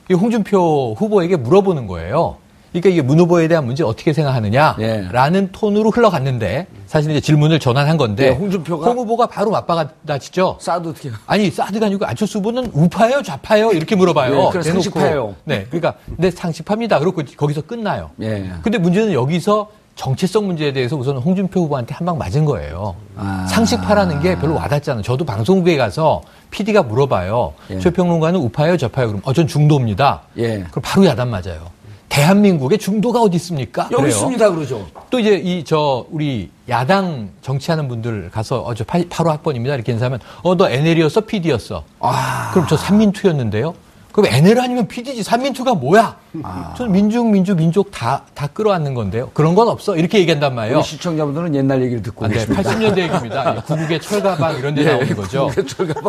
이 0.09 0.13
홍준표 0.13 0.95
후보에게 0.97 1.35
물어보는 1.35 1.87
거예요. 1.87 2.37
그러니까 2.71 2.89
이게 2.89 3.01
문 3.01 3.19
후보에 3.19 3.47
대한 3.47 3.65
문제 3.65 3.83
어떻게 3.83 4.13
생각하느냐라는 4.13 5.43
예. 5.43 5.49
톤으로 5.51 5.89
흘러갔는데 5.91 6.67
사실 6.85 7.11
이제 7.11 7.19
질문을 7.19 7.59
전환한 7.59 7.97
건데 7.97 8.27
예, 8.27 8.29
홍준표가 8.31 8.87
홍 8.87 8.97
후보가 8.99 9.27
바로 9.27 9.51
맞받아치죠. 9.51 10.57
사드 10.59 10.89
어떻게? 10.89 11.11
아니 11.25 11.49
사드가 11.49 11.87
아니고 11.87 12.05
안철수 12.05 12.39
후보는 12.39 12.71
우파예요, 12.73 13.21
좌파예요 13.23 13.71
이렇게 13.71 13.95
물어봐요. 13.95 14.51
예. 14.55 14.61
상식파예요. 14.61 15.35
네, 15.45 15.65
그러니까 15.69 15.95
네 16.17 16.29
상식파입니다. 16.31 16.99
그렇고 16.99 17.21
거기서 17.37 17.61
끝나요. 17.61 18.11
예. 18.21 18.51
근데 18.61 18.77
문제는 18.77 19.13
여기서 19.13 19.69
정체성 19.95 20.45
문제에 20.47 20.71
대해서 20.71 20.95
우선 20.95 21.17
홍준표 21.17 21.59
후보한테 21.61 21.93
한 21.93 22.05
방 22.05 22.17
맞은 22.17 22.45
거예요. 22.45 22.95
아. 23.17 23.45
상식파라는 23.49 24.21
게 24.21 24.37
별로 24.39 24.55
와닿잖아요. 24.55 25.01
저도 25.03 25.25
방송국에 25.25 25.75
가서 25.75 26.21
PD가 26.51 26.83
물어봐요. 26.83 27.53
예. 27.71 27.79
최 27.79 27.89
평론가는 27.89 28.39
우파예요, 28.39 28.77
좌파예요? 28.77 29.09
그럼 29.09 29.21
어, 29.25 29.33
전 29.33 29.45
중도입니다. 29.47 30.21
예. 30.37 30.59
그럼 30.71 30.81
바로 30.83 31.05
야단 31.05 31.29
맞아요. 31.29 31.67
대한민국에 32.09 32.77
중도가 32.77 33.21
어디 33.21 33.35
있습니까? 33.37 33.83
여기 33.91 33.95
그래요. 34.03 34.07
있습니다 34.09 34.49
그러죠. 34.51 34.87
또 35.09 35.19
이제 35.19 35.35
이 35.37 35.63
저 35.63 36.05
우리 36.11 36.49
야당 36.67 37.29
정치하는 37.41 37.87
분들 37.87 38.29
가서 38.31 38.61
어저 38.61 38.83
8호 38.83 39.25
학번입니다 39.27 39.75
이렇게 39.75 39.91
인사하면 39.91 40.19
어 40.43 40.55
너 40.55 40.67
NL이었어 40.69 41.21
PD였어. 41.21 41.83
아. 41.99 42.49
그럼 42.53 42.65
저 42.67 42.75
삼민투였는데요. 42.75 43.73
그럼 44.11 44.33
NL 44.33 44.59
아니면 44.59 44.87
PD지 44.87 45.21
삼민투가 45.23 45.75
뭐야? 45.75 46.17
아. 46.43 46.73
저는 46.77 46.91
민중 46.91 47.31
민주 47.31 47.55
민족 47.55 47.91
다 47.91 48.23
다 48.33 48.47
끌어안는 48.47 48.93
건데요. 48.93 49.29
그런 49.33 49.53
건 49.55 49.67
없어 49.67 49.97
이렇게 49.97 50.19
얘기한단 50.19 50.55
말이에요. 50.55 50.77
우리 50.77 50.83
시청자분들은 50.83 51.55
옛날 51.55 51.81
얘기를 51.81 52.01
듣고 52.01 52.25
아, 52.25 52.27
네, 52.27 52.35
계십니다. 52.35 52.61
80년대 52.63 52.97
얘기입니다. 52.99 53.55
예, 53.57 53.61
구국의 53.61 54.01
철가방 54.01 54.57
이런 54.57 54.75
데 54.75 54.81
예, 54.85 54.91
나오는 54.91 55.15
거죠. 55.15 55.51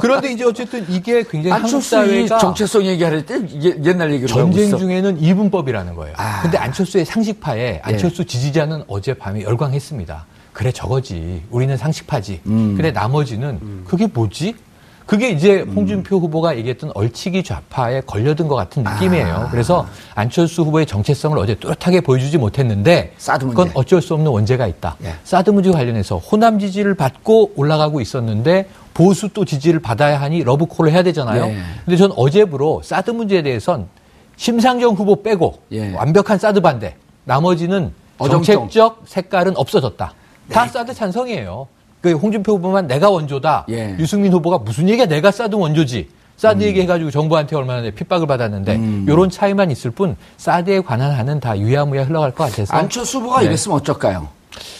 그런데 0.00 0.32
이제 0.32 0.44
어쨌든 0.44 0.86
이게 0.88 1.22
굉장히 1.24 1.50
한국 1.60 1.82
사회가 1.82 2.38
정체성 2.38 2.84
얘기할 2.86 3.26
때 3.26 3.40
옛날 3.84 4.10
얘기를 4.12 4.28
전쟁. 4.28 4.76
중에는 4.76 5.20
이분법이라는 5.20 5.94
거예요. 5.94 6.14
아. 6.18 6.42
근데 6.42 6.56
안철수의 6.58 7.04
상식파에 7.04 7.80
안철수 7.82 8.24
지지자는 8.24 8.84
어젯밤에 8.86 9.42
열광했습니다. 9.42 10.26
그래 10.52 10.70
저거지. 10.72 11.42
우리는 11.50 11.76
상식파지. 11.76 12.40
음. 12.46 12.74
그래 12.76 12.90
나머지는 12.92 13.84
그게 13.86 14.06
뭐지? 14.06 14.54
그게 15.10 15.30
이제 15.30 15.62
홍준표 15.62 16.18
후보가 16.20 16.56
얘기했던 16.58 16.92
얼치기 16.94 17.42
좌파에 17.42 18.02
걸려든 18.02 18.46
것 18.46 18.54
같은 18.54 18.84
느낌이에요. 18.84 19.34
아. 19.34 19.48
그래서 19.50 19.84
안철수 20.14 20.62
후보의 20.62 20.86
정체성을 20.86 21.36
어제 21.36 21.56
뚜렷하게 21.56 22.00
보여주지 22.00 22.38
못했는데 22.38 23.12
사드 23.18 23.44
문제. 23.44 23.56
그건 23.56 23.72
어쩔 23.74 24.00
수 24.00 24.14
없는 24.14 24.30
원죄가 24.30 24.68
있다. 24.68 24.94
예. 25.02 25.14
사드 25.24 25.50
문제 25.50 25.72
관련해서 25.72 26.18
호남 26.18 26.60
지지를 26.60 26.94
받고 26.94 27.54
올라가고 27.56 28.00
있었는데 28.00 28.68
보수 28.94 29.28
또 29.30 29.44
지지를 29.44 29.80
받아야 29.80 30.20
하니 30.20 30.44
러브콜을 30.44 30.92
해야 30.92 31.02
되잖아요. 31.02 31.46
예. 31.46 31.56
근데 31.84 31.96
전 31.96 32.12
어제부로 32.14 32.80
사드 32.84 33.10
문제에 33.10 33.42
대해선 33.42 33.88
심상정 34.36 34.94
후보 34.94 35.24
빼고 35.24 35.58
예. 35.72 35.92
완벽한 35.92 36.38
사드 36.38 36.60
반대. 36.60 36.94
나머지는 37.24 37.92
어정쩡. 38.18 38.54
정책적 38.54 39.02
색깔은 39.06 39.56
없어졌다. 39.56 40.14
다 40.52 40.66
사드 40.68 40.94
찬성이에요. 40.94 41.66
그 42.00 42.12
홍준표 42.12 42.54
후보만 42.54 42.86
내가 42.86 43.10
원조다. 43.10 43.66
예. 43.70 43.94
유승민 43.98 44.32
후보가 44.32 44.58
무슨 44.58 44.88
얘기야? 44.88 45.06
내가 45.06 45.30
사드 45.30 45.54
원조지. 45.54 46.08
사드 46.36 46.62
얘기해가지고 46.62 47.10
정부한테 47.10 47.54
얼마나 47.54 47.90
핍박을 47.90 48.26
받았는데 48.26 48.80
이런 49.06 49.28
차이만 49.28 49.70
있을 49.70 49.90
뿐 49.90 50.16
사드에 50.38 50.80
관한 50.80 51.10
한은 51.12 51.38
다 51.38 51.58
유야무야 51.58 52.04
흘러갈 52.04 52.30
것 52.30 52.44
같아서 52.44 52.74
안철수 52.74 53.18
후보가 53.18 53.40
네. 53.40 53.46
이랬으면 53.46 53.76
어쩔까요? 53.76 54.28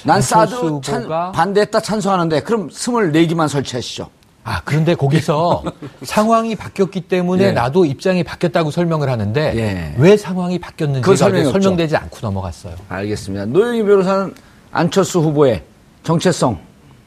난 0.05 0.23
사드 0.23 0.81
찬- 0.83 1.05
후보가- 1.07 1.33
반대했다 1.33 1.81
찬성하는데 1.81 2.41
그럼 2.41 2.71
24기만 2.71 3.47
설치하시죠. 3.49 4.09
아, 4.43 4.63
그런데 4.65 4.95
거기서 4.95 5.63
상황이 6.03 6.57
바뀌었기 6.57 7.03
때문에 7.03 7.45
예. 7.49 7.53
나도 7.53 7.85
입장이 7.85 8.25
바뀌었다고 8.25 8.71
설명을 8.71 9.11
하는데 9.11 9.53
예. 9.55 9.95
왜 9.99 10.17
상황이 10.17 10.59
바뀌었는지가 10.59 11.11
없죠. 11.27 11.51
설명되지 11.53 11.95
않고 11.95 12.17
넘어갔어요. 12.23 12.73
알겠습니다. 12.89 13.45
노영희 13.45 13.83
변호사는 13.83 14.35
안철수 14.73 15.21
후보의 15.21 15.63
정체성, 16.05 16.59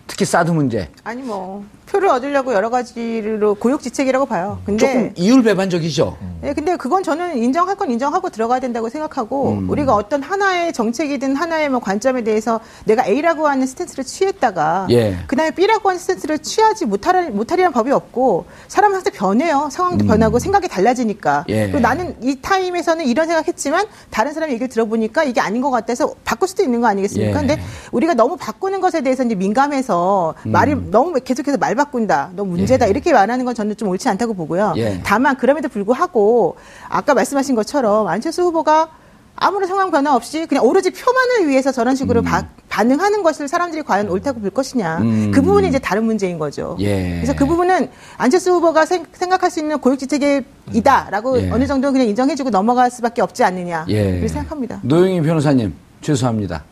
특히 0.07 0.25
사드 0.25 0.51
문제. 0.51 0.89
아니 1.03 1.21
뭐 1.21 1.65
표를 1.93 2.09
얻으려고 2.09 2.53
여러 2.53 2.71
가지로 2.71 3.53
고육지책이라고 3.53 4.25
봐요. 4.25 4.59
근데 4.65 4.85
조금 4.85 5.11
이율배반적이죠. 5.15 6.17
네, 6.41 6.53
근데 6.53 6.75
그건 6.75 7.03
저는 7.03 7.37
인정할 7.37 7.75
건 7.75 7.91
인정하고 7.91 8.29
들어가야 8.29 8.59
된다고 8.59 8.89
생각하고 8.89 9.51
음. 9.51 9.69
우리가 9.69 9.93
어떤 9.93 10.23
하나의 10.23 10.73
정책이든 10.73 11.35
하나의 11.35 11.69
뭐 11.69 11.79
관점에 11.79 12.23
대해서 12.23 12.59
내가 12.85 13.05
A라고 13.05 13.47
하는 13.47 13.67
stance를 13.67 14.03
취했다가 14.03 14.87
예. 14.89 15.17
그다음에 15.27 15.51
B라고 15.51 15.87
하는 15.87 15.99
stance를 15.99 16.39
취하지 16.39 16.85
못하리, 16.87 17.29
못하리라는 17.29 17.71
법이 17.71 17.91
없고 17.91 18.45
사람은 18.67 18.95
항상 18.95 19.13
변해요. 19.13 19.69
상황도 19.71 20.05
변하고 20.05 20.39
생각이 20.39 20.67
달라지니까. 20.67 21.45
음. 21.47 21.53
예. 21.53 21.61
그리고 21.67 21.79
나는 21.79 22.15
이 22.21 22.35
타임에서는 22.41 23.05
이런 23.05 23.27
생각했지만 23.27 23.85
다른 24.09 24.33
사람 24.33 24.49
얘기를 24.49 24.67
들어보니까 24.67 25.25
이게 25.25 25.39
아닌 25.41 25.61
것 25.61 25.69
같아서 25.69 26.15
바꿀 26.25 26.47
수도 26.47 26.63
있는 26.63 26.81
거 26.81 26.87
아니겠습니까? 26.87 27.29
예. 27.29 27.33
근데 27.33 27.61
우리가 27.91 28.15
너무 28.15 28.35
바꾸는 28.35 28.81
것에 28.81 29.01
대해서 29.01 29.23
이제 29.23 29.35
민감해서 29.35 30.33
음. 30.47 30.51
말이 30.51 30.75
너무 30.89 31.13
계속해서 31.23 31.57
말바 31.57 31.82
꾼다, 31.85 32.31
너무 32.35 32.51
문제다 32.57 32.85
이렇게 32.87 33.11
말하는 33.13 33.45
건 33.45 33.55
저는 33.55 33.75
좀 33.77 33.89
옳지 33.89 34.07
않다고 34.09 34.33
보고요. 34.33 34.73
예. 34.77 34.99
다만 35.03 35.37
그럼에도 35.37 35.69
불구하고 35.69 36.55
아까 36.89 37.13
말씀하신 37.13 37.55
것처럼 37.55 38.07
안철수 38.07 38.41
후보가 38.43 38.89
아무런 39.35 39.67
상황 39.67 39.89
변화 39.89 40.15
없이 40.15 40.45
그냥 40.45 40.63
오로지 40.63 40.91
표만을 40.91 41.49
위해서 41.49 41.71
저런 41.71 41.95
식으로 41.95 42.21
음. 42.21 42.23
바- 42.23 42.45
반응하는 42.69 43.23
것을 43.23 43.47
사람들이 43.47 43.81
과연 43.83 44.07
옳다고 44.09 44.39
볼 44.39 44.49
것이냐 44.51 44.97
음. 44.99 45.31
그 45.33 45.41
부분이 45.41 45.67
이제 45.67 45.79
다른 45.79 46.03
문제인 46.05 46.37
거죠. 46.37 46.77
예. 46.79 47.15
그래서 47.15 47.33
그 47.35 47.45
부분은 47.45 47.89
안철수 48.17 48.51
후보가 48.53 48.85
생, 48.85 49.05
각할수 49.11 49.59
있는 49.59 49.79
고육지책이다라고 49.79 51.41
예. 51.41 51.49
어느 51.51 51.65
정도 51.67 51.91
그냥 51.91 52.07
인정해주고 52.07 52.49
넘어갈 52.49 52.89
수밖에 52.91 53.21
없지 53.21 53.43
않느냐 53.43 53.85
예. 53.89 54.11
그렇게 54.11 54.27
생각합니다. 54.27 54.79
노영희 54.83 55.21
변호사님 55.21 55.73
죄송합니다. 56.01 56.63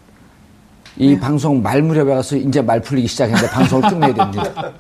이 0.97 1.13
네. 1.13 1.19
방송 1.19 1.61
말 1.61 1.81
무렵에 1.81 2.13
가서 2.13 2.35
이제 2.35 2.61
말 2.61 2.81
풀리기 2.81 3.07
시작했는데 3.07 3.47
방송을 3.49 3.89
끝내야 3.89 4.13
됩니다. 4.13 4.71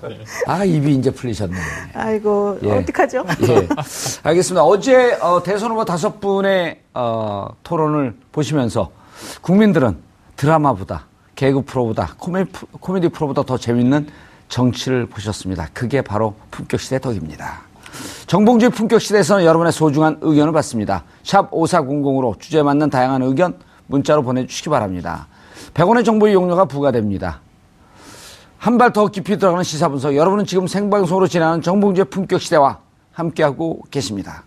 아 0.45 0.63
입이 0.65 0.95
이제 0.95 1.09
풀리셨네. 1.09 1.55
아이고 1.93 2.59
예. 2.63 2.71
어떡하죠? 2.79 3.25
예. 3.47 3.67
알겠습니다. 4.23 4.63
어제 4.63 5.13
어, 5.21 5.41
대선 5.41 5.71
후보 5.71 5.85
다섯 5.85 6.19
분의 6.19 6.81
어, 6.93 7.47
토론을 7.63 8.15
보시면서 8.31 8.91
국민들은 9.41 9.97
드라마보다 10.35 11.05
개그 11.35 11.61
프로보다 11.63 12.13
코미디, 12.17 12.51
프로- 12.51 12.67
코미디 12.79 13.09
프로보다 13.09 13.43
더 13.43 13.57
재밌는 13.57 14.07
정치를 14.49 15.05
보셨습니다. 15.05 15.69
그게 15.73 16.01
바로 16.01 16.35
품격시대 16.51 16.99
덕입니다. 16.99 17.61
정봉주의 18.27 18.69
품격시대에서는 18.71 19.45
여러분의 19.45 19.71
소중한 19.71 20.17
의견을 20.21 20.51
받습니다. 20.53 21.03
샵 21.23 21.49
5400으로 21.51 22.37
주제에 22.39 22.63
맞는 22.63 22.89
다양한 22.89 23.21
의견 23.21 23.55
문자로 23.87 24.23
보내주시기 24.23 24.69
바랍니다. 24.69 25.27
100원의 25.73 26.03
정보 26.05 26.27
이용료가 26.27 26.65
부과됩니다. 26.65 27.41
한 28.57 28.77
발 28.77 28.93
더 28.93 29.07
깊이 29.07 29.37
들어가는 29.37 29.63
시사 29.63 29.89
분석. 29.89 30.15
여러분은 30.15 30.45
지금 30.45 30.67
생방송으로 30.67 31.27
진행하는 31.27 31.61
정봉주의 31.63 32.05
품격 32.05 32.41
시대와 32.41 32.79
함께하고 33.11 33.81
계십니다. 33.89 34.43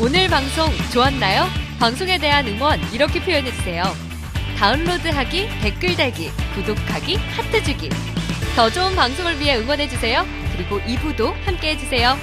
오늘 0.00 0.28
방송 0.28 0.66
좋았나요? 0.92 1.44
방송에 1.80 2.18
대한 2.18 2.46
응원 2.46 2.78
이렇게 2.92 3.20
표현해주세요. 3.20 3.82
다운로드하기, 4.58 5.48
댓글 5.62 5.96
달기, 5.96 6.30
구독하기, 6.54 7.16
하트 7.16 7.62
주기. 7.64 7.88
더 8.54 8.70
좋은 8.70 8.94
방송을 8.94 9.40
위해 9.40 9.56
응원해주세요. 9.58 10.24
그리고 10.56 10.78
2부도 10.80 11.32
함께 11.44 11.70
해주세요. 11.72 12.14